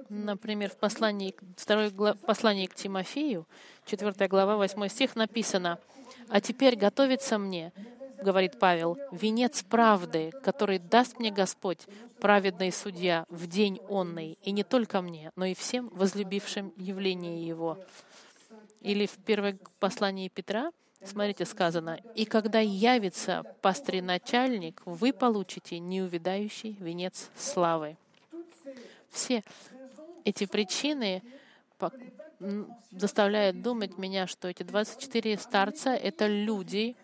[0.09, 3.47] Например, в послании, второй глав, послании к Тимофею,
[3.87, 5.79] 4 глава, 8 стих написано,
[6.29, 7.73] «А теперь готовится мне,
[8.25, 11.87] говорит Павел, венец правды, который даст мне Господь,
[12.19, 17.79] праведный судья, в день онный, и не только мне, но и всем возлюбившим явление Его».
[18.81, 20.71] Или в первом послании Петра,
[21.05, 27.97] смотрите, сказано, «И когда явится пастырь-начальник, вы получите неувидающий венец славы».
[29.11, 29.45] Все
[30.25, 31.23] эти причины
[32.91, 36.97] заставляют думать меня, что эти 24 старца— это люди,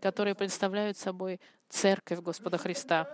[0.00, 3.08] которые представляют собой церковь Господа Христа.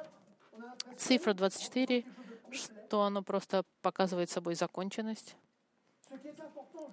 [0.97, 2.05] Цифра 24,
[2.51, 5.37] что оно просто показывает собой законченность,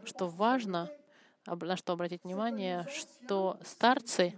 [0.05, 0.89] что важно,
[1.45, 4.35] на что обратить внимание, что старцы,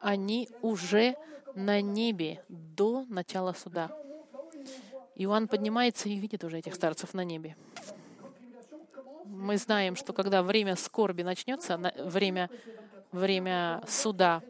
[0.00, 1.16] они уже
[1.54, 3.90] на небе до начала суда.
[5.16, 7.56] Иоанн поднимается и видит уже этих старцев на небе.
[9.26, 12.50] Мы знаем, что когда время скорби начнется, время
[13.12, 14.42] время суда,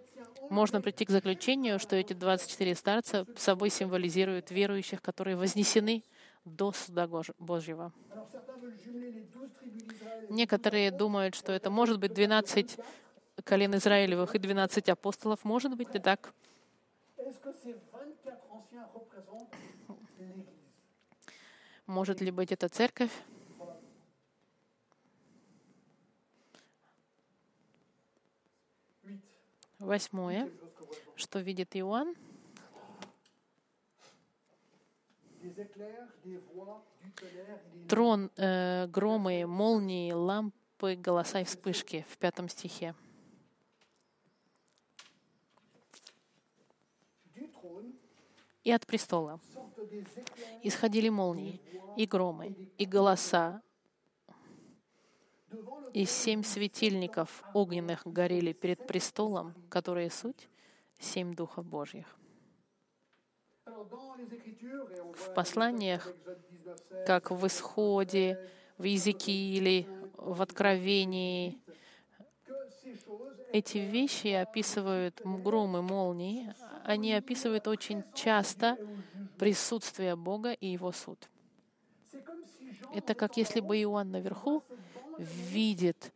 [0.49, 6.03] можно прийти к заключению, что эти 24 старца собой символизируют верующих, которые вознесены
[6.45, 7.93] до суда Божьего.
[10.29, 12.79] Некоторые думают, что это может быть 12
[13.45, 15.45] колен Израилевых и 12 апостолов.
[15.45, 16.33] Может быть и так.
[21.87, 23.11] Может ли быть это церковь?
[29.81, 30.51] Восьмое,
[31.17, 32.15] что видит Иоанн,
[37.89, 42.95] трон, э, громы, молнии, лампы, голоса и вспышки в пятом стихе.
[48.63, 49.41] И от престола
[50.63, 51.59] исходили молнии,
[51.97, 53.63] и громы, и голоса,
[55.93, 60.49] и семь светильников огненных горели перед престолом, которые суть
[60.99, 62.17] семь духов Божьих.
[63.67, 66.13] В посланиях,
[67.07, 69.87] как в Исходе, в Езекииле,
[70.17, 71.59] в Откровении,
[73.53, 78.79] эти вещи описывают громы, молнии, они описывают очень часто
[79.39, 81.29] присутствие Бога и Его суд.
[82.95, 84.63] Это как если бы Иоанн наверху
[85.21, 86.13] видит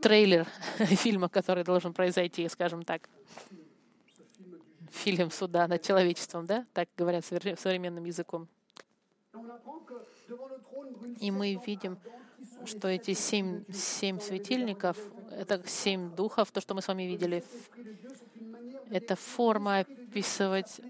[0.00, 0.46] трейлер
[0.78, 3.08] фильма, который должен произойти, скажем так.
[4.90, 6.66] Фильм суда над человечеством, да?
[6.74, 8.48] Так говорят современным языком.
[11.20, 11.98] И мы видим,
[12.66, 14.98] что эти семь, семь светильников,
[15.30, 17.42] это семь духов, то, что мы с вами видели,
[18.90, 20.80] это форма описывать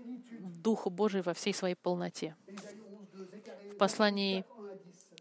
[0.40, 2.36] Духу Божию во всей своей полноте.
[3.72, 4.44] В послании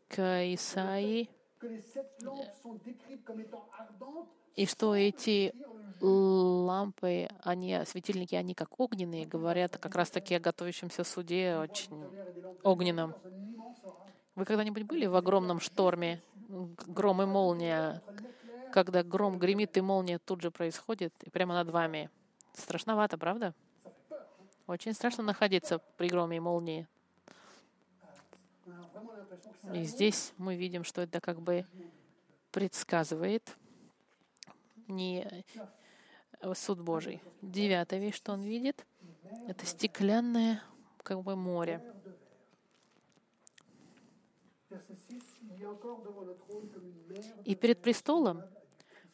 [0.08, 1.30] к Исаии
[4.56, 5.54] и что эти
[6.02, 12.04] лампы, они, светильники, они как огненные, говорят как раз-таки о готовящемся суде, очень
[12.64, 13.16] огненном.
[14.36, 16.22] Вы когда-нибудь были в огромном шторме,
[16.88, 18.02] гром и молния,
[18.72, 22.10] когда гром гремит и молния тут же происходит, и прямо над вами?
[22.54, 23.54] Страшновато, правда?
[24.68, 26.88] Очень страшно находиться при громе и молнии.
[29.74, 31.66] И здесь мы видим, что это как бы
[32.52, 33.56] предсказывает
[34.88, 35.44] не
[36.42, 37.22] э, суд Божий.
[37.42, 38.86] Девятая вещь, что он видит,
[39.48, 40.62] это стеклянное
[41.04, 41.82] как бы море.
[47.46, 48.44] И перед престолом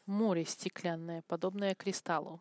[0.06, 2.40] море стеклянное, подобное кристаллу.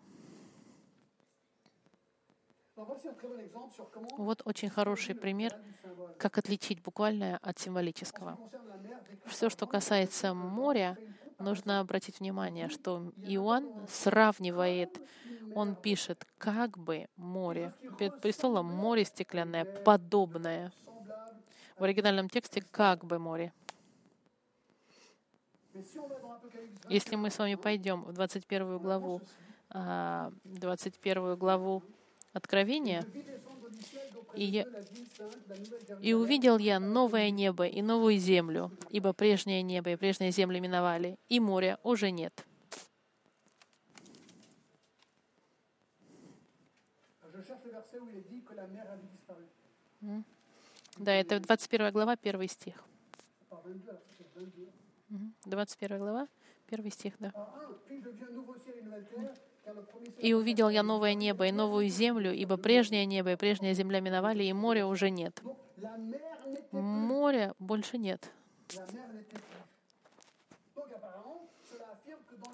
[4.19, 5.57] Вот очень хороший пример,
[6.19, 8.39] как отличить буквальное от символического.
[9.27, 10.99] Все, что касается моря,
[11.39, 15.01] нужно обратить внимание, что Иоанн сравнивает,
[15.55, 20.73] он пишет, как бы море, перед престолом море стеклянное, подобное.
[21.79, 23.53] В оригинальном тексте как бы море.
[26.89, 29.21] Если мы с вами пойдем в 21 главу,
[29.71, 31.83] 21 а, главу
[32.37, 33.03] Откровения,
[34.35, 34.67] и, я,
[36.03, 41.19] «И увидел я новое небо и новую землю, ибо прежнее небо и прежние земли миновали,
[41.31, 42.45] и моря уже нет».
[50.99, 52.85] Да, это 21 глава, первый стих.
[55.47, 56.29] 21 глава,
[56.67, 57.33] Первый стих, да.
[60.19, 64.45] «И увидел я новое небо и новую землю, ибо прежнее небо и прежняя земля миновали,
[64.45, 65.43] и моря уже нет».
[66.73, 68.31] Моря больше нет.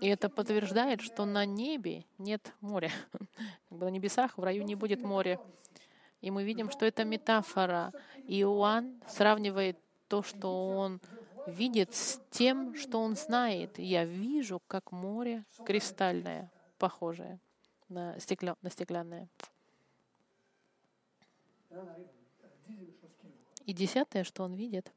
[0.01, 2.91] И это подтверждает, что на небе нет моря.
[3.71, 5.39] На небесах, в раю не будет моря.
[6.21, 7.93] И мы видим, что это метафора.
[8.27, 11.01] Иоанн сравнивает то, что он
[11.47, 13.79] видит, с тем, что он знает.
[13.79, 16.51] Я вижу, как море кристальное,
[16.83, 17.39] похожее
[17.89, 18.57] на, стекля...
[18.61, 19.29] на voit.
[23.65, 24.93] И десятое, что он видит,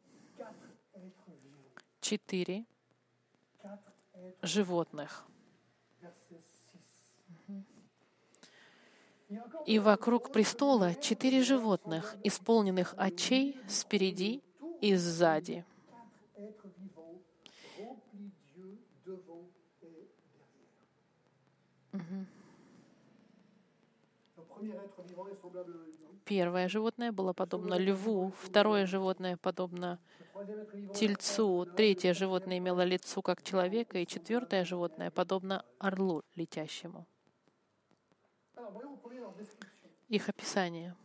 [2.02, 2.66] четыре
[4.42, 5.28] животных.
[6.02, 6.44] verset
[7.48, 7.66] 6.
[9.28, 14.42] Il y a encore И вокруг престола четыре животных, исполненных очей спереди
[14.82, 15.64] и сзади.
[26.26, 30.00] Первое животное было подобно льву, второе животное подобно
[30.94, 37.06] тельцу, третье животное имело лицо как человека, и четвертое животное подобно орлу летящему.
[40.10, 40.96] Их описание.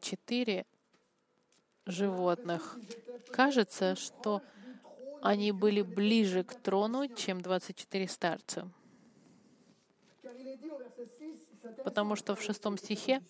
[0.00, 0.66] Четыре
[1.86, 2.78] животных.
[3.30, 4.42] Кажется, что
[5.22, 8.70] они были ближе к трону, чем 24 старца.
[11.84, 13.22] Потому что в шестом стихе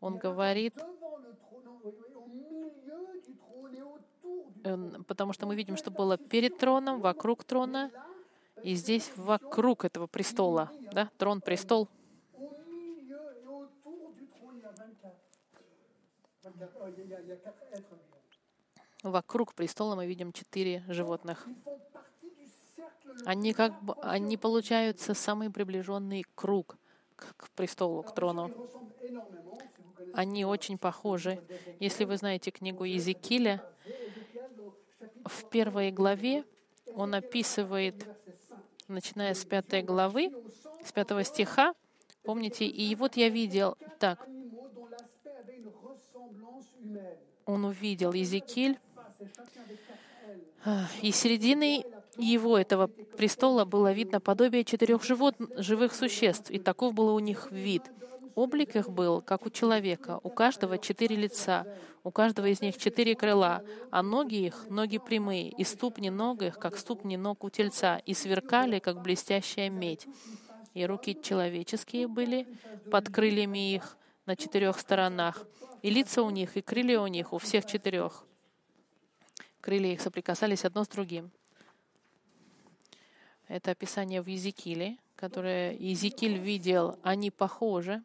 [0.00, 4.60] он говорит, devant le trône, non, oui, oui, au milieu du trône et autour du
[4.64, 7.90] э, потому что мы видим, что было перед троном, вокруг трона,
[8.62, 10.70] и здесь вокруг этого престола.
[10.92, 11.10] Да?
[11.18, 11.88] Трон, престол.
[12.34, 15.14] Au milieu et autour du trône, il y a 24.
[16.44, 18.18] 24 il, y a, il y a quatre êtres vivants.
[19.04, 21.46] Вокруг престола мы видим четыре животных.
[23.24, 26.76] Они как бы, они получаются самый приближенный круг
[27.16, 28.50] к, престолу, к трону.
[30.12, 31.38] Они очень похожи.
[31.80, 33.60] Если вы знаете книгу chapitre
[35.24, 36.44] в первой главе
[36.94, 38.08] он описывает, verset
[38.48, 38.88] 5.
[38.88, 40.32] начиная с пятой главы,
[40.84, 41.74] с пятого стиха,
[42.22, 44.26] помните, и вот я видел, так,
[47.46, 48.76] он увидел ailes.
[50.64, 51.84] а, и серединой
[52.18, 57.50] его, этого престола, было видно подобие четырех живот, живых существ, и таков был у них
[57.50, 57.82] вид.
[58.34, 61.66] Облик их был, как у человека, у каждого четыре лица,
[62.04, 66.58] у каждого из них четыре крыла, а ноги их— ноги прямые, и ступни ног их,
[66.58, 70.06] как ступни ног у тельца, и сверкали, как блестящая медь.
[70.74, 72.46] И руки человеческие были
[72.90, 73.96] под крыльями их
[74.26, 75.44] на четырех сторонах,
[75.82, 78.24] и лица у них, и крылья у них, у всех четырех.
[79.60, 81.30] Крылья их соприкасались одно с другим.
[83.48, 88.02] Это описание в Езекииле, которое Езекииль видел, они похожи.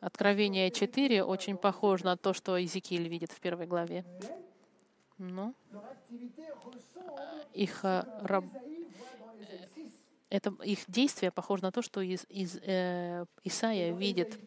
[0.00, 4.04] Откровение 4 очень похоже на то, что Езекииль видит в первой главе.
[5.18, 5.52] Но
[6.64, 8.44] ressemble их, э, раб-
[9.74, 9.96] 6.
[10.30, 14.38] это, их действие похоже на то, что из, из, э, Исаия видит.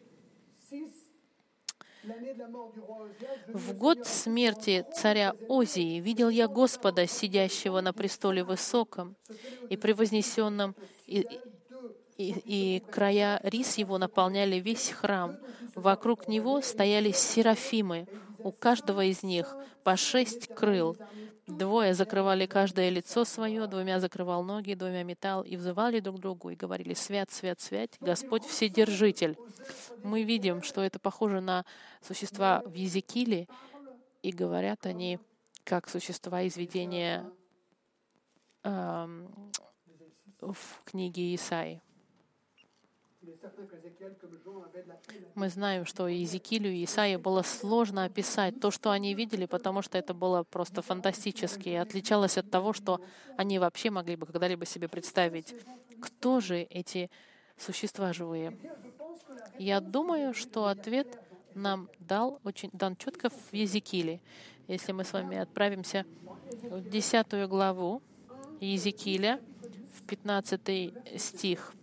[3.48, 9.14] В год смерти царя Озии видел я Господа, сидящего на престоле высоком
[9.70, 10.74] и превознесенном,
[11.06, 11.26] и,
[12.16, 15.36] и, и края рис его наполняли весь храм.
[15.76, 20.96] Вокруг него стояли серафимы, у каждого из них по шесть крыл.
[21.48, 26.54] Двое закрывали каждое лицо свое, двумя закрывал ноги, двумя металл, и взывали друг другу, и
[26.54, 29.36] говорили, «Свят, свят, свят, Господь Вседержитель».
[30.04, 31.64] Мы видим, что это похоже на
[32.00, 33.48] существа в Езекииле,
[34.22, 35.18] и говорят они
[35.64, 37.28] как существа из видения
[38.62, 39.28] эм,
[40.40, 41.80] в книге Исаи.
[45.34, 49.98] Мы знаем, что Иезекиилю и Исаии было сложно описать то, что они видели, потому что
[49.98, 53.00] это было просто фантастически и отличалось от того, что
[53.36, 55.54] они вообще могли бы когда-либо себе представить.
[56.00, 57.10] Кто же эти
[57.56, 58.58] существа живые?
[59.58, 61.18] Я думаю, что ответ
[61.54, 64.20] нам дал очень дан четко в Езекииле.
[64.68, 66.06] Если мы с вами отправимся
[66.62, 68.02] в 10 главу
[68.60, 69.40] Езекииля,
[69.94, 71.74] в 15 стих,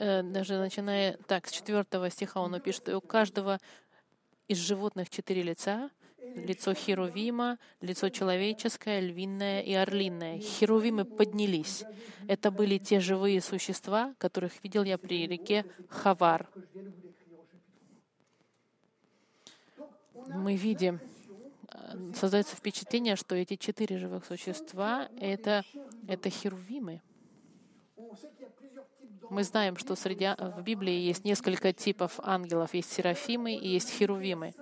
[0.00, 3.58] даже начиная так, с четвертого стиха он напишет, «И у каждого
[4.48, 5.90] из животных четыре лица,
[6.34, 10.38] лицо Херувима, лицо человеческое, львиное и орлиное.
[10.38, 11.84] Херувимы поднялись.
[12.28, 16.48] Это были те живые существа, которых видел я при реке Хавар.
[16.52, 17.80] que je viens de vous décrire au chapitre
[19.76, 19.78] 3.
[19.78, 21.00] Donc, on мы видим,
[21.72, 25.64] э, создается впечатление, что эти четыре живых существа— это,
[26.08, 27.00] это херувимы.
[29.30, 32.74] Мы знаем, что среди, а- в Библии есть несколько типов ангелов.
[32.74, 34.54] Есть серафимы и есть херувимы.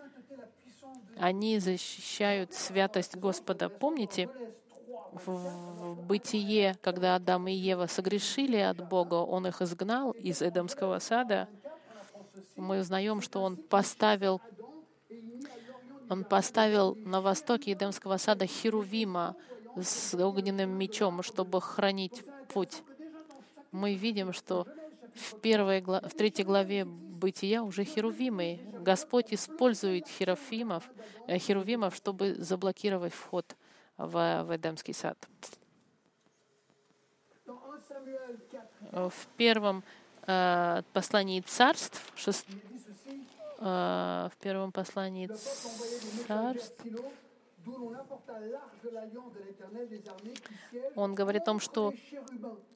[1.17, 3.71] Они защищают святость Господа.
[3.71, 4.31] Помните, Genèse
[5.13, 5.21] 3.
[5.25, 10.99] в в бытие, когда Адам и Ева согрешили от Бога, Он их изгнал из Эдемского
[10.99, 11.49] сада,
[12.57, 14.41] мы узнаем, что Он поставил,
[16.09, 19.37] он поставил на востоке Эдемского сада Херувима
[19.77, 22.83] с огненным мечом, чтобы хранить путь.
[23.73, 24.67] Мы видим, что
[25.15, 28.61] в, первой, в третьей главе Бытия уже херувимы.
[28.81, 30.89] Господь использует херофимов,
[31.27, 33.57] э, херувимов, чтобы заблокировать вход
[33.97, 35.19] в, в Эдемский сад.
[37.45, 39.83] Dans 1 Samuel 4, В первом
[40.27, 42.47] э, послании царств, шест-
[43.59, 45.29] э, в первом послании
[46.27, 46.85] царств,
[50.97, 51.93] он говорит о том, что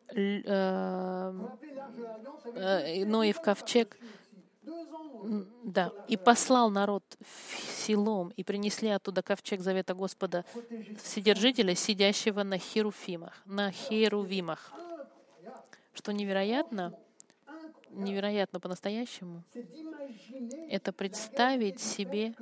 [0.09, 0.43] э,
[2.55, 3.97] э, Ноев ковчег
[5.64, 10.45] Да, и послал народ в Силом, и принесли оттуда ковчег завета Господа.
[11.03, 14.72] Вседержителя, сидящего на херуфимах, на херувимах.
[15.95, 16.95] Что невероятно,
[17.90, 19.43] невероятно по-настоящему,
[20.68, 22.34] это представить себе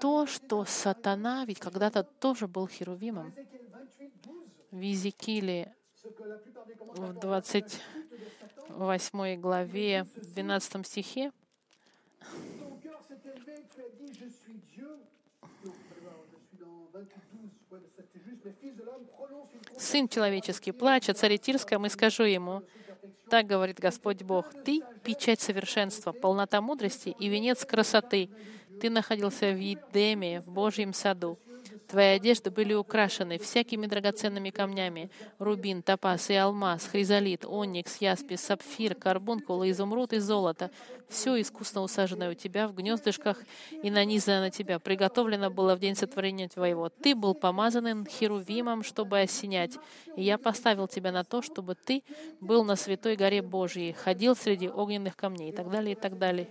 [0.00, 3.34] то, что сатана ведь когда-то тоже был херувимом.
[3.36, 6.06] Ézéchiel 28, 12, В Иезекииле в
[6.98, 7.80] commentateurs
[8.78, 11.32] 28 главе, в 12 стихе,
[12.58, 14.88] Ton cœur s'est élevé, tu as dit, je suis Dieu.
[15.64, 17.50] Non, alors, je suis dans 28, 12.
[17.70, 21.88] Ouais, c'était juste, mais fils de l'homme, prononce une «Сын человеческий плачет, царе Тирском, и
[21.88, 22.62] скажу ему,
[23.30, 28.28] так говорит Господь Бог, ты— печать совершенства, полнота мудрости и венец красоты.
[28.80, 31.38] Ты находился в Едеме, в Божьем саду.
[31.88, 38.94] Твои одежды были украшены всякими драгоценными камнями— рубин, топаз и алмаз, хризолит, оникс, яспис, сапфир,
[38.94, 40.70] карбункул, изумруд и золото.
[41.08, 43.38] Все искусно усаженное у тебя в гнездышках
[43.82, 44.78] и нанизано на тебя.
[44.78, 46.88] Приготовлено было в день сотворения твоего.
[46.88, 49.76] Ты был помазанным херувимом, чтобы осенять.
[50.16, 52.04] И я поставил тебя на то, чтобы ты
[52.40, 56.48] был на святой горе Божьей, ходил среди огненных камней и так далее, и так далее.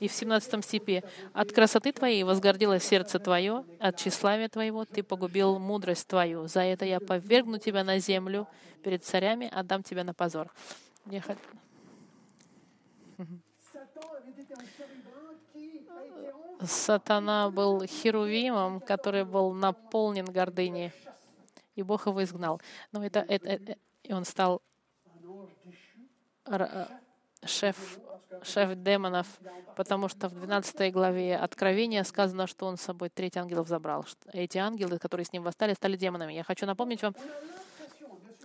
[0.00, 5.58] И в 17 стихе «От красоты твоей возгордилось сердце твое, от тщеславия твоего ты погубил
[5.58, 6.48] мудрость твою.
[6.48, 8.46] За это я повергну тебя на землю,
[8.82, 10.52] перед царями отдам тебя на позор».
[16.60, 20.92] Сатана был херувимом, который был наполнен гордыней,
[21.74, 22.60] и Бог его изгнал.
[22.92, 24.62] Но это, это, это- и он стал
[27.46, 27.98] шеф,
[28.42, 29.26] шеф демонов,
[29.76, 34.06] потому что в 12 главе Откровения сказано, что он с собой треть ангелов забрал.
[34.32, 36.32] Эти ангелы, которые с ним восстали, стали демонами.
[36.32, 37.14] Я хочу напомнить вам,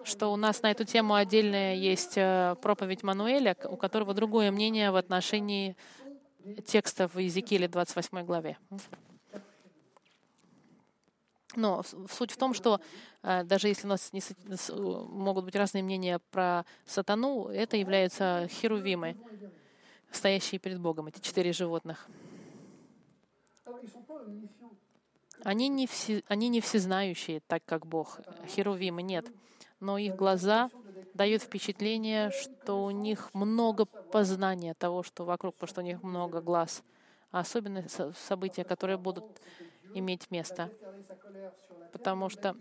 [0.04, 4.92] что у нас на эту тему отдельная есть э, проповедь Мануэля, у которого другое мнение
[4.92, 5.76] в отношении
[6.66, 8.58] текстов в Иезекииле 28 главе.
[11.56, 12.80] Но суть в том, что
[13.24, 14.22] даже если у нас не
[15.10, 19.16] могут быть разные мнения про сатану, это являются херувимы,
[20.12, 22.10] стоящие перед Богом, эти четыре животных.
[25.44, 28.20] Они не, все, они не всезнающие, так как Бог.
[28.46, 29.32] Херувимы нет.
[29.80, 30.70] Но их глаза
[31.14, 36.42] дают впечатление, что у них много познания того, что вокруг, потому что у них много
[36.42, 36.84] глаз.
[37.32, 39.26] А особенно со- события, которые будут
[39.94, 40.72] иметь место.
[41.92, 42.56] Потому что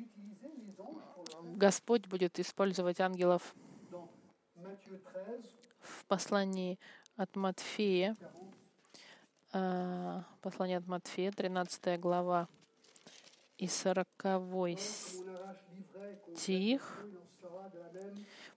[1.57, 3.55] Господь будет использовать ангелов
[3.91, 4.09] Dans
[4.57, 5.45] Matthieu 13,
[5.81, 6.79] в послании
[7.17, 8.17] от Матфея,
[9.53, 12.49] э, послание от Матфея, 13 глава
[13.59, 17.05] и 40 on arrache l'ivraie qu'on стих.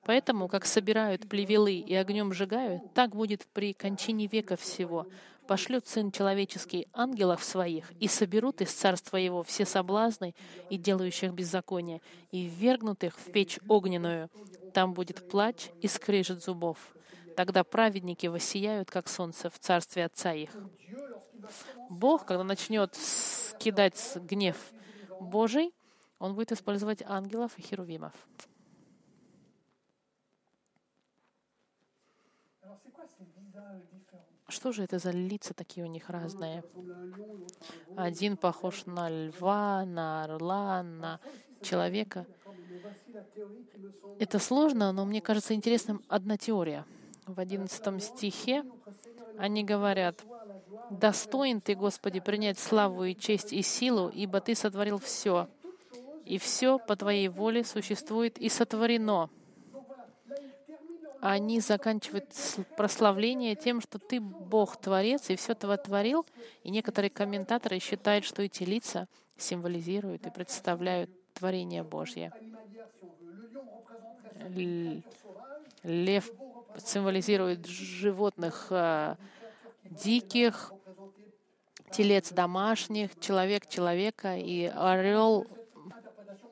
[0.03, 5.07] Поэтому, как собирают плевелы и огнем сжигают, так будет при кончине века всего.
[5.47, 10.33] Пошлет Сын Человеческий ангелов своих, и соберут из царства Его все соблазны
[10.69, 14.29] и делающих беззаконие, и ввергнут их в печь огненную.
[14.73, 16.77] Там будет плач и скрежет зубов.
[17.35, 20.51] Тогда праведники воссияют, как солнце, в царстве Отца их.
[21.89, 24.57] Бог, когда начнет скидать гнев
[25.19, 25.73] Божий,
[26.19, 28.13] Он будет использовать ангелов и херувимов.
[34.47, 36.63] Что же это за лица такие у них разные?
[37.95, 41.19] Один похож на льва, на орла, на
[41.61, 42.25] человека.
[44.19, 46.85] Это сложно, но мне кажется интересным одна теория.
[47.25, 48.65] В одиннадцатом стихе
[49.37, 50.23] они говорят,
[50.89, 55.47] Достоин Ты, Господи, принять славу и честь и силу, ибо Ты сотворил все,
[56.25, 59.29] и все по Твоей воле существует и сотворено.
[61.21, 62.33] Они заканчивают
[62.75, 66.25] прославление тем, что Ты Бог Творец, и все творил.
[66.63, 69.07] И некоторые комментаторы считают, что эти лица
[69.37, 72.33] символизируют и представляют творение Божье.
[75.83, 76.31] Лев
[76.77, 79.15] символизирует животных э,
[79.83, 80.73] диких,
[81.91, 85.45] телец домашних, человек человека, и орел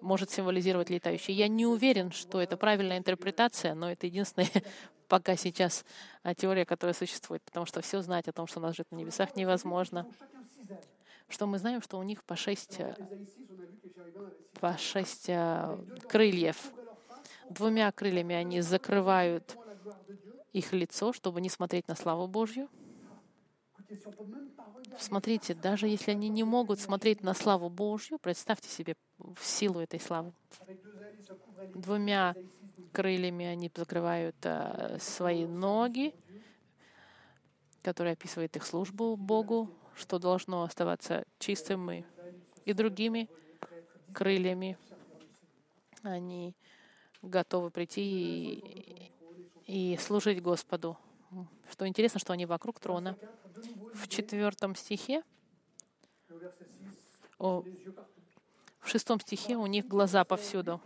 [0.01, 1.33] может символизировать летающий.
[1.33, 4.49] Я не уверен, что это правильная интерпретация, но это единственная
[5.07, 5.85] пока сейчас
[6.23, 9.35] а, теория, которая существует, потому что все знать о том, что нас живет на небесах,
[9.35, 10.07] невозможно.
[11.27, 12.95] Что мы знаем, что у них по шесть, э,
[14.59, 15.77] по шесть э,
[16.07, 16.71] крыльев.
[17.49, 19.57] Двумя крыльями они закрывают
[20.53, 22.67] их лицо, чтобы не смотреть на славу Божью.
[24.97, 29.99] Смотрите, даже если они не могут смотреть на славу Божью, представьте себе в силу этой
[29.99, 30.33] славы.
[31.73, 32.35] Двумя
[32.91, 36.13] крыльями они закрывают э, свои ноги,
[37.81, 42.03] которые описывают их службу Богу, что должно оставаться чистым и,
[42.65, 43.29] и другими
[44.13, 44.77] крыльями.
[46.03, 46.55] Они
[47.21, 48.01] готовы прийти
[49.65, 50.97] и, и служить Господу.
[51.69, 53.15] Что интересно, что они вокруг трона.
[53.93, 55.23] В четвертом стихе,
[56.29, 56.97] Le verset 6,
[57.39, 57.63] о,
[58.79, 60.81] в шестом стихе у них глаза повсюду,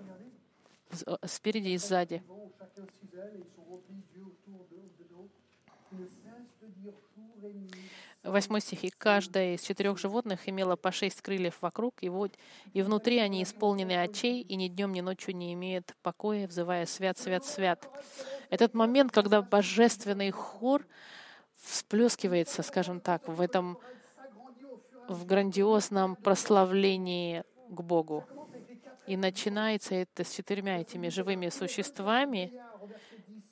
[1.26, 2.24] спереди и сзади.
[8.24, 8.86] Восьмой стих.
[8.86, 12.32] «И каждая из четырех животных имела по шесть крыльев вокруг, и, вот,
[12.72, 17.18] и внутри они исполнены очей, и ни днем, ни ночью не имеют покоя, взывая «Свят,
[17.18, 17.86] свят, свят».
[18.50, 20.86] Этот момент, когда божественный хор
[21.64, 23.78] всплескивается, скажем так, в этом
[25.08, 28.26] в грандиозном прославлении к Богу.
[29.06, 32.54] И начинается это с четырьмя этими живыми существами,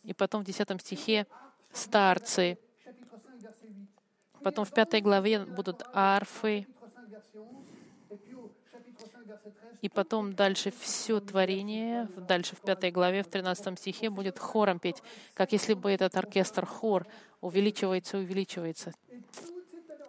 [0.03, 1.27] и потом в десятом стихе
[1.73, 4.43] старцы, Chapitre 5, verset 8.
[4.43, 7.71] потом в пятой главе будут арфы, Chapitre 5, verset 11.
[8.11, 9.81] Et puis au chapitre 5, verset 13.
[9.81, 15.03] и потом дальше все творение, дальше в пятой главе, в 13 стихе будет хором петь,
[15.33, 17.07] как если бы этот оркестр хор
[17.41, 18.93] увеличивается, увеличивается.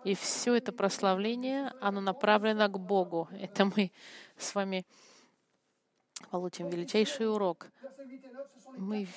[0.04, 3.28] И все это прославление, оно направлено к Богу.
[3.32, 3.92] Это мы
[4.36, 4.84] с вами
[6.30, 7.70] получим величайший урок.
[7.82, 9.08] Verset 8 et 9, ce sont les Мы,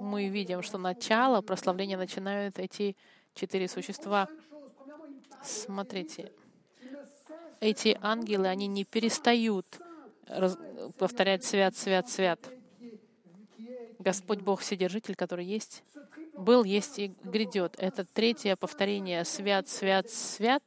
[0.00, 2.96] мы видим, что начало прославления начинают эти
[3.34, 4.28] четыре существа.
[5.42, 6.32] Смотрите,
[7.60, 9.66] эти ангелы, они не перестают
[10.98, 12.40] повторять «Свят, свят, свят».
[13.98, 15.82] Господь Бог Вседержитель, который есть,
[16.38, 17.74] был, есть и грядет.
[17.78, 20.62] Это третье повторение «Свят, свят, свят»,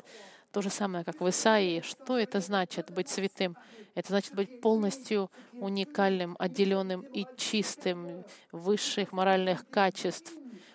[0.52, 1.82] то же самое, как в Исаии.
[1.82, 3.56] Что это значит быть святым?
[3.96, 10.34] Это значит быть полностью уникальным, отделенным и чистым, высших моральных качеств,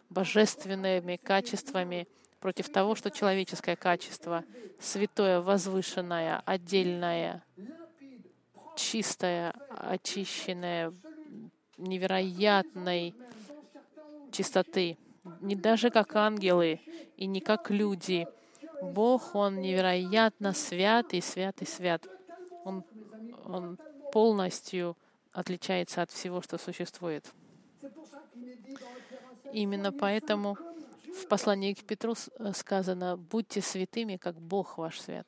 [0.09, 2.09] божественными качествами
[2.41, 4.45] против того, что человеческое качество,
[4.81, 7.45] святое, возвышенное, отдельное,
[8.77, 10.93] чистое, очищенное,
[11.77, 13.15] невероятной
[14.33, 14.99] чистоты.
[15.41, 16.81] Не даже как ангелы
[17.17, 18.27] и не как люди.
[18.83, 22.07] Бог, Он невероятно свят и свят и свят.
[22.65, 22.85] Он,
[23.45, 23.79] он
[24.13, 24.97] полностью
[25.33, 27.25] отличается от всего, что существует.
[27.81, 30.57] C'est pour ça qu'il est dit dans le Pierre 1, Именно поэтому
[31.15, 35.27] в послании к Петру э, сказано «Будьте святыми, как Бог ваш свят».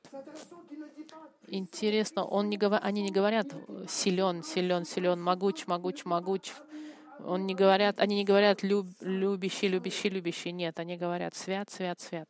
[1.47, 2.81] Интересно, он не говор...
[2.83, 3.47] они не говорят
[3.89, 6.53] силен, силен, силен, могуч, могуч, могуч.
[7.25, 8.87] Он не говорят, они не говорят люб...
[9.01, 10.53] любящий, любящий, любящий.
[10.53, 12.29] Нет, они говорят свят, свят, свят.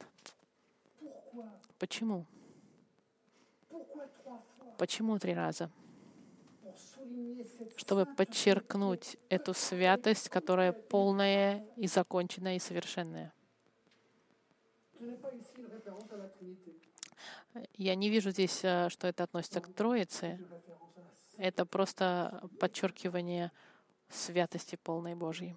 [1.79, 2.27] Почему?
[4.79, 5.71] Почему три раза?
[7.77, 13.33] Чтобы подчеркнуть эту святость, которая полная и законченная и совершенная.
[17.75, 20.39] Я не вижу здесь, э, что это относится к Троице.
[21.37, 23.53] Это просто подчеркивание
[24.11, 25.55] святости полной Божьей.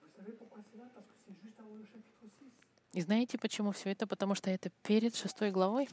[0.00, 2.52] Vous savez pourquoi c'est là Parce que c'est juste avant le chapitre 6.
[2.94, 4.06] И знаете, почему все это?
[4.06, 5.88] Потому что это перед шестой главой.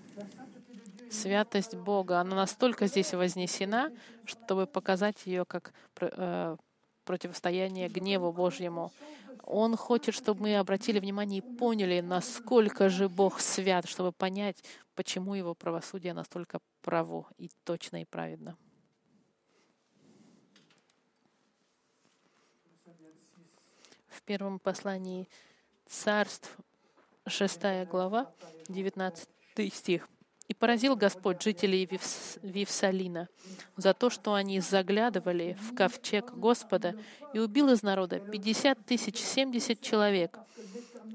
[1.10, 3.92] Святость Бога, она настолько здесь вознесена,
[4.26, 6.56] чтобы показать ее как э,
[7.04, 8.92] противостояние гневу Божьему.
[9.44, 14.64] Он хочет, чтобы мы обратили внимание и поняли, насколько же Бог свят, чтобы понять,
[14.96, 18.58] почему его правосудие настолько право и точно и праведно.
[22.84, 23.46] ça vient de 6.
[24.08, 25.28] В первом послании
[25.86, 26.58] царств,
[27.28, 28.34] 6 глава,
[28.70, 29.30] 19
[29.74, 30.08] стих.
[30.52, 33.30] «И поразил Господь жителей Вифс, Вифсалина
[33.78, 36.94] за то, что они заглядывали в ковчег Господа,
[37.34, 40.38] и убил из народа 50 тысяч 70 человек.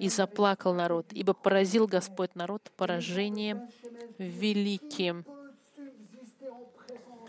[0.01, 3.69] И заплакал народ, ибо поразил Господь народ поражением
[4.17, 5.27] великим.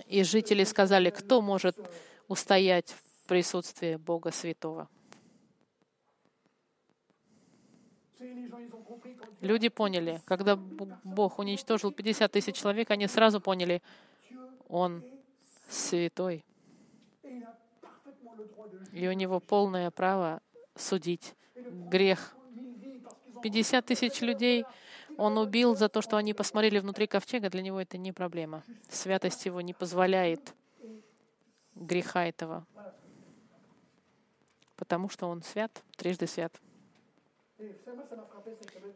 [0.07, 1.75] И жители сказали, кто может
[2.29, 4.87] устоять в присутствии Бога Святого.
[9.41, 13.81] Люди поняли, когда Бог уничтожил 50 тысяч человек, они сразу поняли,
[14.67, 15.03] Он
[15.69, 16.43] святой.
[18.91, 20.41] И у него полное право
[20.75, 22.35] судить грех.
[23.43, 24.65] 50 тысяч людей
[25.17, 27.49] он убил за то, что они посмотрели внутри ковчега.
[27.49, 28.63] Для него это не проблема.
[28.89, 30.53] Святость его не позволяет
[31.75, 32.65] греха этого.
[34.75, 36.53] Потому что он свят, трижды свят.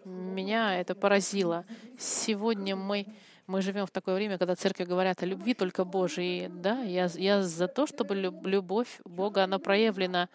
[0.05, 1.65] Меня это поразило.
[1.97, 3.05] Сегодня мы,
[3.45, 6.47] мы живем в такое время, когда церкви говорят о любви только Божией.
[6.47, 10.27] Да, я, я за то, чтобы любовь Бога, она проявлена.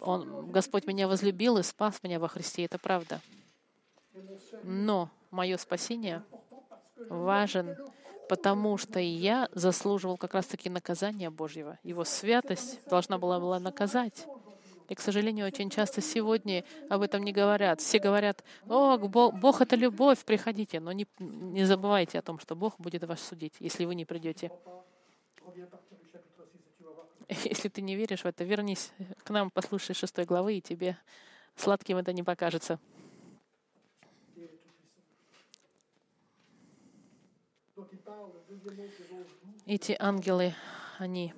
[0.00, 2.64] Он, Господь меня возлюбил и спас меня во Христе.
[2.64, 3.20] Это правда.
[4.62, 6.22] Но мое спасение
[7.08, 7.76] важен,
[8.28, 11.78] потому что я заслуживал как раз-таки наказания Божьего.
[11.82, 14.26] Его святость должна была, была наказать.
[14.88, 17.80] И, к сожалению, очень часто сегодня об этом не говорят.
[17.80, 20.80] Все говорят, о, Бог, Бог— это любовь, приходите.
[20.80, 24.50] Но не, не забывайте о том, что Бог будет вас судить, если вы не придете.
[27.44, 28.90] Если ты не веришь в это, вернись
[29.22, 30.96] к нам, послушай шестой главы, и тебе
[31.56, 32.80] сладким это не покажется.
[39.66, 40.54] Эти ангелы,
[40.98, 41.34] они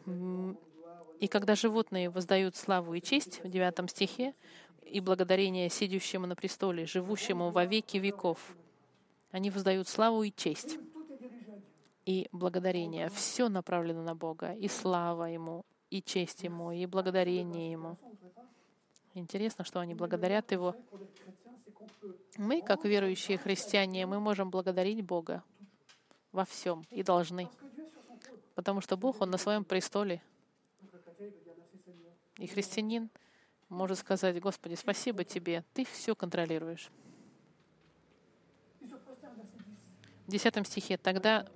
[1.21, 4.35] и когда животные воздают славу и честь в девятом стихе,
[4.83, 8.57] и благодарение сидящему на престоле, живущему во веки веков,
[9.31, 10.79] они воздают славу и честь
[12.07, 13.11] и благодарение.
[13.11, 17.99] Все направлено на Бога, и слава Ему, и честь Ему, и благодарение Ему.
[19.13, 20.75] Интересно, что они благодарят Его.
[22.39, 25.45] Мы, как верующие христиане, мы можем благодарить Бога
[26.33, 27.51] во всем и должны.
[28.55, 30.23] Потому что Бог, Он на своем престоле,
[32.41, 33.11] и христианин
[33.69, 36.91] может сказать, Господи, спасибо Тебе, Ты все контролируешь.
[40.27, 41.47] В 10 стихе тогда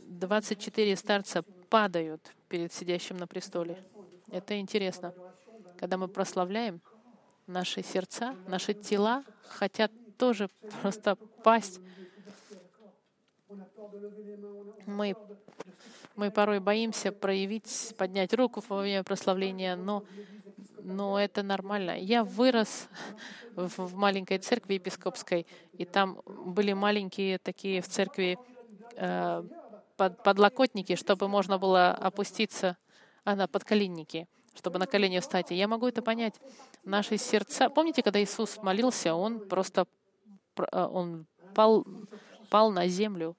[0.00, 3.84] 24 старца падают перед сидящим на престоле.
[4.30, 5.12] Это интересно.
[5.78, 6.80] Когда мы прославляем,
[7.46, 10.48] наши сердца, наши тела хотят тоже
[10.82, 11.80] просто пасть.
[14.86, 15.16] Мы
[16.16, 20.02] мы порой боимся проявить, поднять руку во время прославления, но,
[20.82, 21.98] но это нормально.
[21.98, 22.88] Я вырос
[23.54, 28.38] в, маленькой церкви епископской, и там были маленькие такие в церкви
[28.96, 29.42] э,
[29.96, 32.76] под, подлокотники, чтобы можно было опуститься,
[33.24, 35.52] а на подколенники, чтобы на колени встать.
[35.52, 36.34] И я могу это понять.
[36.84, 37.68] Наши сердца...
[37.68, 39.86] Помните, когда Иисус молился, Он просто
[40.56, 41.86] э, он пал,
[42.48, 43.36] пал на землю,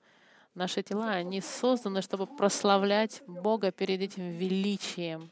[0.58, 5.30] Наши тела, они созданы, чтобы прославлять Бога перед этим величием.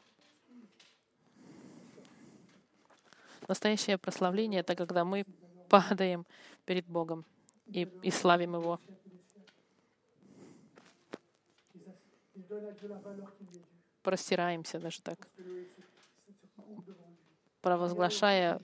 [3.48, 5.24] Настоящее прославление— это когда мы
[5.68, 6.24] падаем
[6.64, 7.24] перед Богом
[7.66, 8.78] и, и славим Его.
[14.04, 15.26] Простираемся даже так,
[17.62, 18.60] провозглашая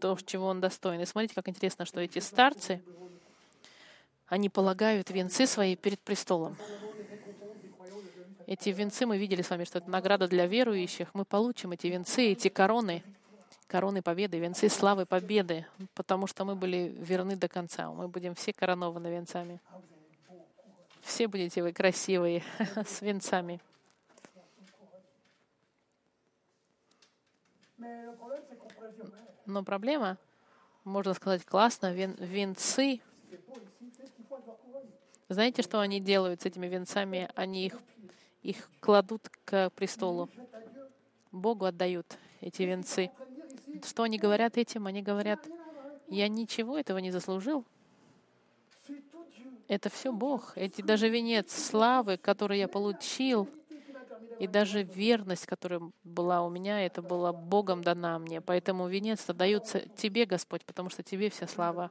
[0.00, 1.00] то, чего Он достоин.
[1.00, 2.80] И смотрите, как интересно, что эти старцы—
[4.28, 6.56] они полагают венцы свои перед престолом.
[8.46, 11.08] Эти венцы мы видели с вами, что это награда для верующих.
[11.14, 13.02] Мы получим эти венцы, эти короны,
[13.66, 17.90] короны победы, венцы славы победы, потому что мы были верны до конца.
[17.90, 19.60] Мы будем все коронованы венцами.
[21.02, 22.42] Все будете вы красивые
[22.86, 23.60] с венцами.
[29.44, 30.18] Но проблема,
[30.84, 33.00] можно сказать, классно, венцы
[35.28, 37.28] знаете, что они делают с этими венцами?
[37.34, 37.78] Они их,
[38.42, 40.28] их кладут к престолу.
[41.32, 42.06] Богу отдают
[42.40, 43.10] эти венцы.
[43.84, 44.86] Что они говорят этим?
[44.86, 45.40] Они говорят,
[46.08, 47.64] я ничего этого не заслужил.
[49.68, 50.52] Это все Бог.
[50.56, 53.48] Эти даже венец славы, который я получил,
[54.38, 58.40] и даже верность, которая была у меня, это была Богом дана мне.
[58.40, 61.90] Поэтому венец дается Тебе, Господь, потому что Тебе вся слава.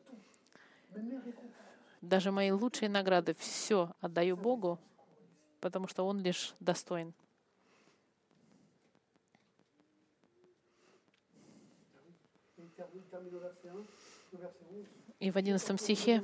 [2.06, 4.80] Даже мои лучшие награды все отдаю Богу,
[5.60, 7.14] потому что Он лишь достоин.
[13.12, 13.78] termine au verset 1,
[14.34, 14.86] au verset 11.
[15.20, 16.24] И в 11 стихе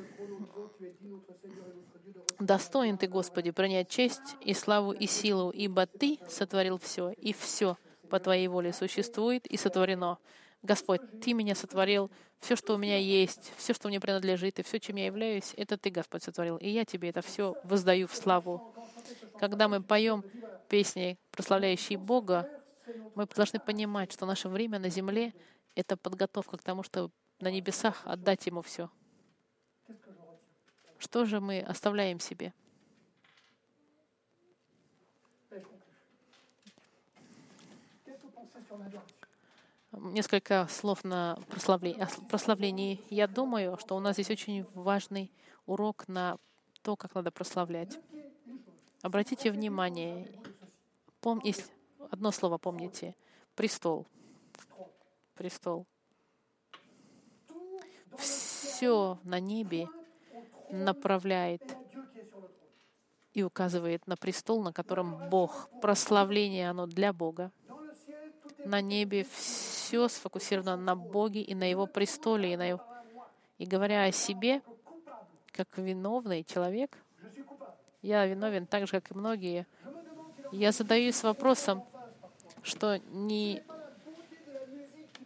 [2.40, 7.78] «Достоин Ты, Господи, принять честь и славу и силу, ибо Ты сотворил все, и все
[8.10, 10.20] по Твоей воле существует и сотворено.
[10.64, 14.80] Господь, Ты меня сотворил, все, что у меня есть, все, что мне принадлежит, и все,
[14.80, 16.58] чем я являюсь, это Ты, Господь, сотворил.
[16.58, 18.74] И я Тебе это все воздаю в славу.
[19.40, 20.24] Когда мы поем
[20.70, 22.50] песни, прославляющие Бога,
[23.16, 25.34] мы должны понимать, что наше время на земле—
[25.76, 27.10] это подготовка к тому, что
[27.40, 28.90] на небесах отдать Ему все.
[29.88, 30.12] Qu'est-ce
[31.00, 32.54] Что же мы оставляем себе?
[38.72, 39.21] L'adoration.
[39.94, 43.02] Несколько слов на прославле- о прославлении.
[43.10, 45.32] Я думаю, что у нас здесь очень важный
[45.66, 46.38] урок на
[46.82, 48.00] то, как надо прославлять.
[49.02, 50.32] Обратите внимание,
[51.22, 51.74] пом- если-
[52.10, 53.16] одно слово помните.
[53.56, 54.08] Престол.
[55.36, 55.86] Престол.
[58.18, 59.90] Все на небе
[60.70, 61.62] направляет
[63.34, 65.70] и указывает на престол, на котором Бог.
[65.82, 67.52] Прославление оно для Бога.
[68.66, 72.54] На небе все сфокусировано на Боге и на Его престоле.
[72.54, 72.82] И, на его...
[73.58, 74.62] и говоря о себе,
[75.52, 76.98] как виновный человек,
[78.02, 79.68] я виновен так же, как и многие.
[80.52, 81.84] Я задаюсь вопросом,
[82.64, 83.64] что не,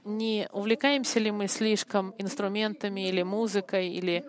[0.04, 4.26] не увлекаемся ли мы слишком инструментами или музыкой, или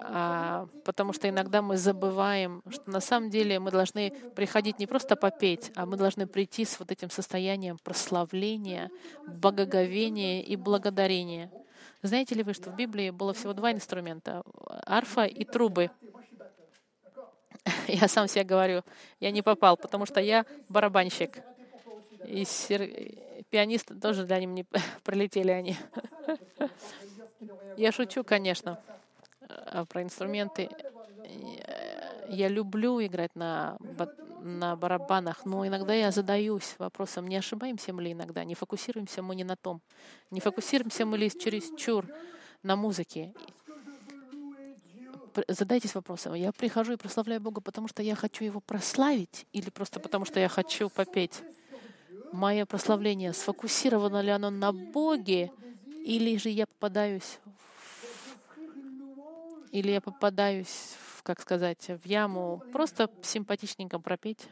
[0.00, 5.16] а, потому что иногда мы забываем, что на самом деле мы должны приходить не просто
[5.16, 8.90] попеть, а мы должны прийти с вот этим состоянием прославления,
[9.26, 11.50] богоговения и благодарения.
[12.02, 14.42] Знаете ли вы, что в Библии было всего два инструмента—
[14.86, 15.90] арфа и трубы.
[17.88, 18.82] Я сам себе говорю,
[19.18, 21.42] я не попал, потому что я барабанщик.
[22.24, 22.88] И сер-
[23.50, 24.64] пианист тоже для них не
[25.02, 25.76] пролетели они.
[27.76, 28.78] Я шучу, конечно,
[29.48, 30.68] э, про инструменты.
[32.28, 33.78] Я люблю играть на,
[34.40, 39.34] на барабанах, но иногда я задаюсь вопросом, не ошибаемся мы ли иногда, не фокусируемся мы
[39.34, 39.80] не на том,
[40.30, 42.06] не фокусируемся мы ли чересчур
[42.62, 43.32] на музыке.
[45.46, 50.00] Задайтесь вопросом, я прихожу и прославляю Бога, потому что я хочу Его прославить или просто
[50.00, 51.42] потому что я хочу попеть?
[52.32, 55.50] Мое прославление, сфокусировано ли оно на Боге,
[56.04, 57.38] или же я попадаюсь
[59.72, 64.48] или я попадаюсь, в, как сказать, в яму, просто симпатичненько пропеть,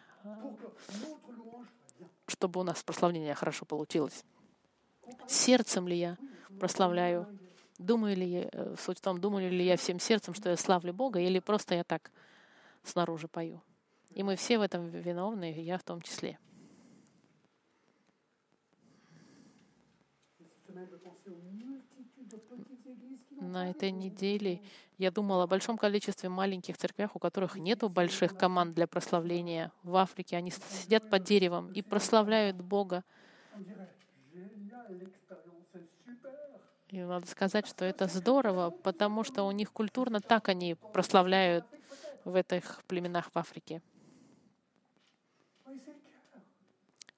[2.26, 4.24] чтобы у нас прославление хорошо получилось.
[5.26, 6.16] Сердцем ли я
[6.58, 7.26] прославляю?
[7.78, 10.94] Думаю ли я, э, суть в том, думаю ли я всем сердцем, что я славлю
[10.94, 12.10] Бога, или просто я так
[12.82, 13.62] снаружи пою?
[14.14, 16.38] И мы все в этом виновны, и я в том числе.
[23.46, 24.60] На этой неделе
[24.98, 29.72] я думала о большом количестве маленьких церквях, у которых нет больших команд для прославления.
[29.82, 33.04] В Африке они сидят под деревом и прославляют Бога.
[36.88, 41.64] И надо сказать, что это здорово, потому что у них культурно так они прославляют
[42.24, 43.82] в этих племенах в Африке.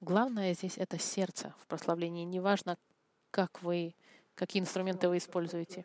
[0.00, 2.24] Главное здесь это сердце в прославлении.
[2.24, 2.76] Неважно,
[3.30, 3.94] как вы,
[4.34, 5.84] какие инструменты вы используете.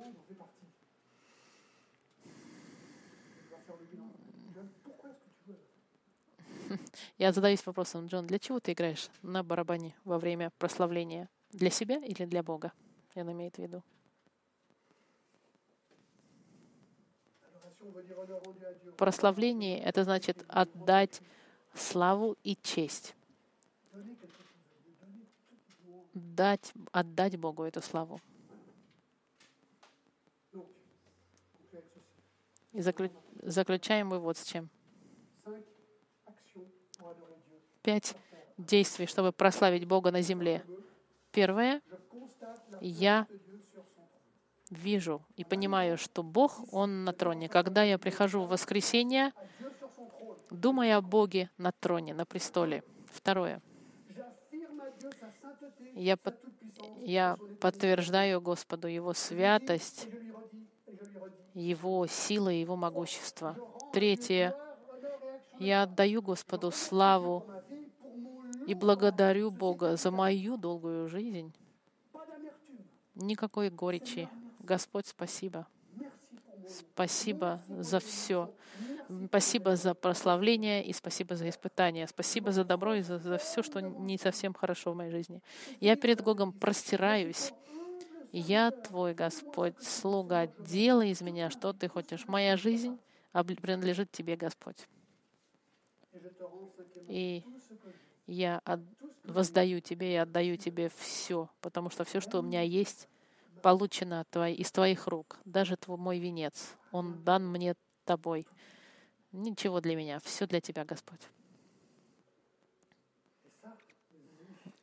[0.00, 0.72] On fait partie.
[7.18, 11.28] Я задаюсь вопросом, Джон, для чего ты играешь на барабане во время прославления?
[11.50, 12.72] Для себя или для Бога?
[13.14, 13.82] Он имеет в виду.
[18.96, 21.20] Прославление— это значит отдать
[21.74, 23.14] славу и честь.
[26.14, 28.20] Дать, отдать Богу эту славу.
[32.72, 33.12] И заклю-
[33.42, 34.68] заключаем мы вот с чем.
[37.82, 38.14] Пять
[38.56, 40.64] действий, чтобы прославить Бога на земле.
[41.32, 41.82] Первое
[42.80, 43.26] Я
[44.70, 47.48] вижу и понимаю, что Бог, Он на троне.
[47.48, 49.32] Когда я прихожу в воскресенье,
[50.50, 52.82] думая о Боге на троне, на престоле.
[53.10, 53.60] Второе.
[55.94, 56.38] Я, под-
[56.98, 60.08] я подтверждаю Господу Его святость,
[61.54, 63.56] Его сила и Его могущество.
[63.92, 64.56] Третье.
[65.58, 67.44] Я отдаю Господу славу
[68.66, 71.52] и благодарю Бога за мою долгую жизнь.
[73.14, 74.28] Никакой горечи.
[74.60, 75.66] Господь, спасибо.
[76.68, 78.50] Спасибо за все.
[79.26, 82.06] Спасибо за прославление и спасибо за испытания.
[82.06, 85.42] Спасибо за добро и за, за все, что не совсем хорошо в моей жизни.
[85.80, 87.52] Я перед Богом простираюсь.
[88.32, 92.26] Я Твой Господь, слуга, делай из меня, что Ты хочешь.
[92.26, 92.98] Моя жизнь
[93.32, 94.88] принадлежит Тебе, Господь.
[97.08, 97.44] И
[98.26, 98.80] я от,
[99.24, 103.06] воздаю Тебе и отдаю Тебе все, потому что все, что у меня есть,
[103.60, 105.38] получено твой, из Твоих рук.
[105.44, 107.74] Даже твой, мой венец, он дан мне
[108.06, 108.46] Тобой.
[109.30, 111.20] Ничего для меня, все для Тебя, Господь.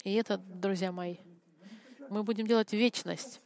[0.03, 1.17] И это, друзья мои,
[2.09, 3.41] мы будем делать вечность.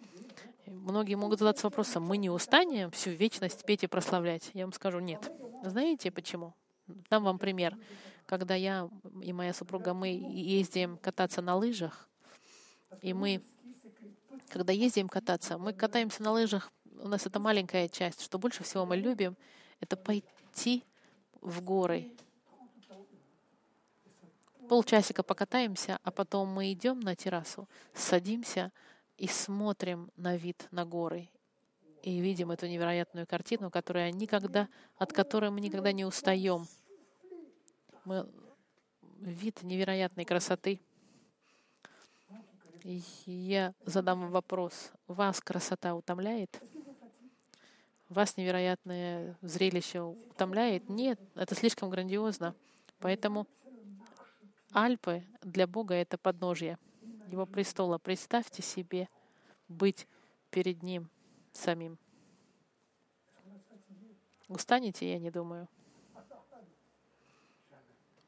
[0.66, 4.50] Многие могут задаться вопросом, мы не устанем всю вечность петь и прославлять?
[4.54, 5.32] Я вам скажу, нет.
[5.64, 6.54] Знаете почему?
[7.10, 7.78] Дам вам пример.
[8.26, 8.90] Когда я
[9.22, 12.10] и моя супруга, мы ездим кататься на лыжах,
[13.02, 13.42] и мы,
[14.50, 18.22] когда ездим кататься, мы катаемся на лыжах, у нас это маленькая часть.
[18.22, 19.36] Что больше всего мы любим,
[19.82, 20.84] это пойти
[21.42, 22.12] в горы.
[24.70, 28.72] Полчасика покатаемся, а потом мы идем на террасу, садимся
[29.18, 31.30] и смотрим на вид на горы
[32.04, 36.68] и видим эту невероятную картину, которая никогда, от которой мы никогда не устаем.
[38.04, 38.30] Мы,
[39.22, 40.82] вид невероятной красоты.
[42.84, 44.92] И я задам вопрос.
[45.08, 46.62] Вас красота утомляет?
[48.10, 50.90] Вас невероятное зрелище утомляет?
[50.90, 52.54] Нет, это слишком грандиозно.
[53.00, 53.48] Поэтому
[54.74, 56.80] Альпы для Бога— это подножье
[57.28, 58.00] Его престола.
[58.00, 59.08] Представьте себе
[59.68, 60.08] быть
[60.50, 61.10] перед Ним
[61.52, 61.98] самим.
[64.48, 65.68] Устанете, я не думаю.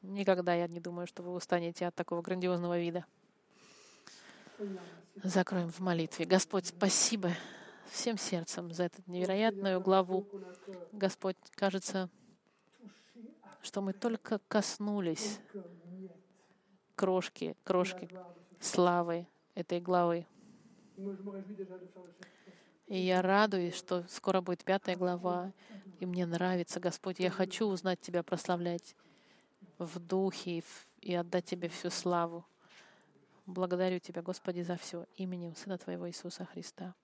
[0.02, 3.04] Никогда я не думаю, что вы устанете от такого грандиозного вида.
[5.22, 6.26] Закроем в молитве.
[6.26, 7.32] Господь, спасибо
[7.90, 10.26] всем сердцем за эту невероятную главу.
[10.92, 12.08] Господь, кажется,
[13.62, 15.40] что мы только коснулись
[16.96, 18.08] крошки, крошки
[18.58, 20.26] славы этой главы.
[22.86, 25.52] И я радуюсь, что скоро будет пятая глава,
[26.00, 27.18] и мне нравится, Господь.
[27.18, 28.96] Я хочу узнать Тебя, прославлять
[29.78, 30.62] в духе
[31.00, 32.44] и отдать Тебе всю славу.
[33.44, 36.94] Благодарю Тебя, Господи, за все именем Сына Твоего Иисуса Христа.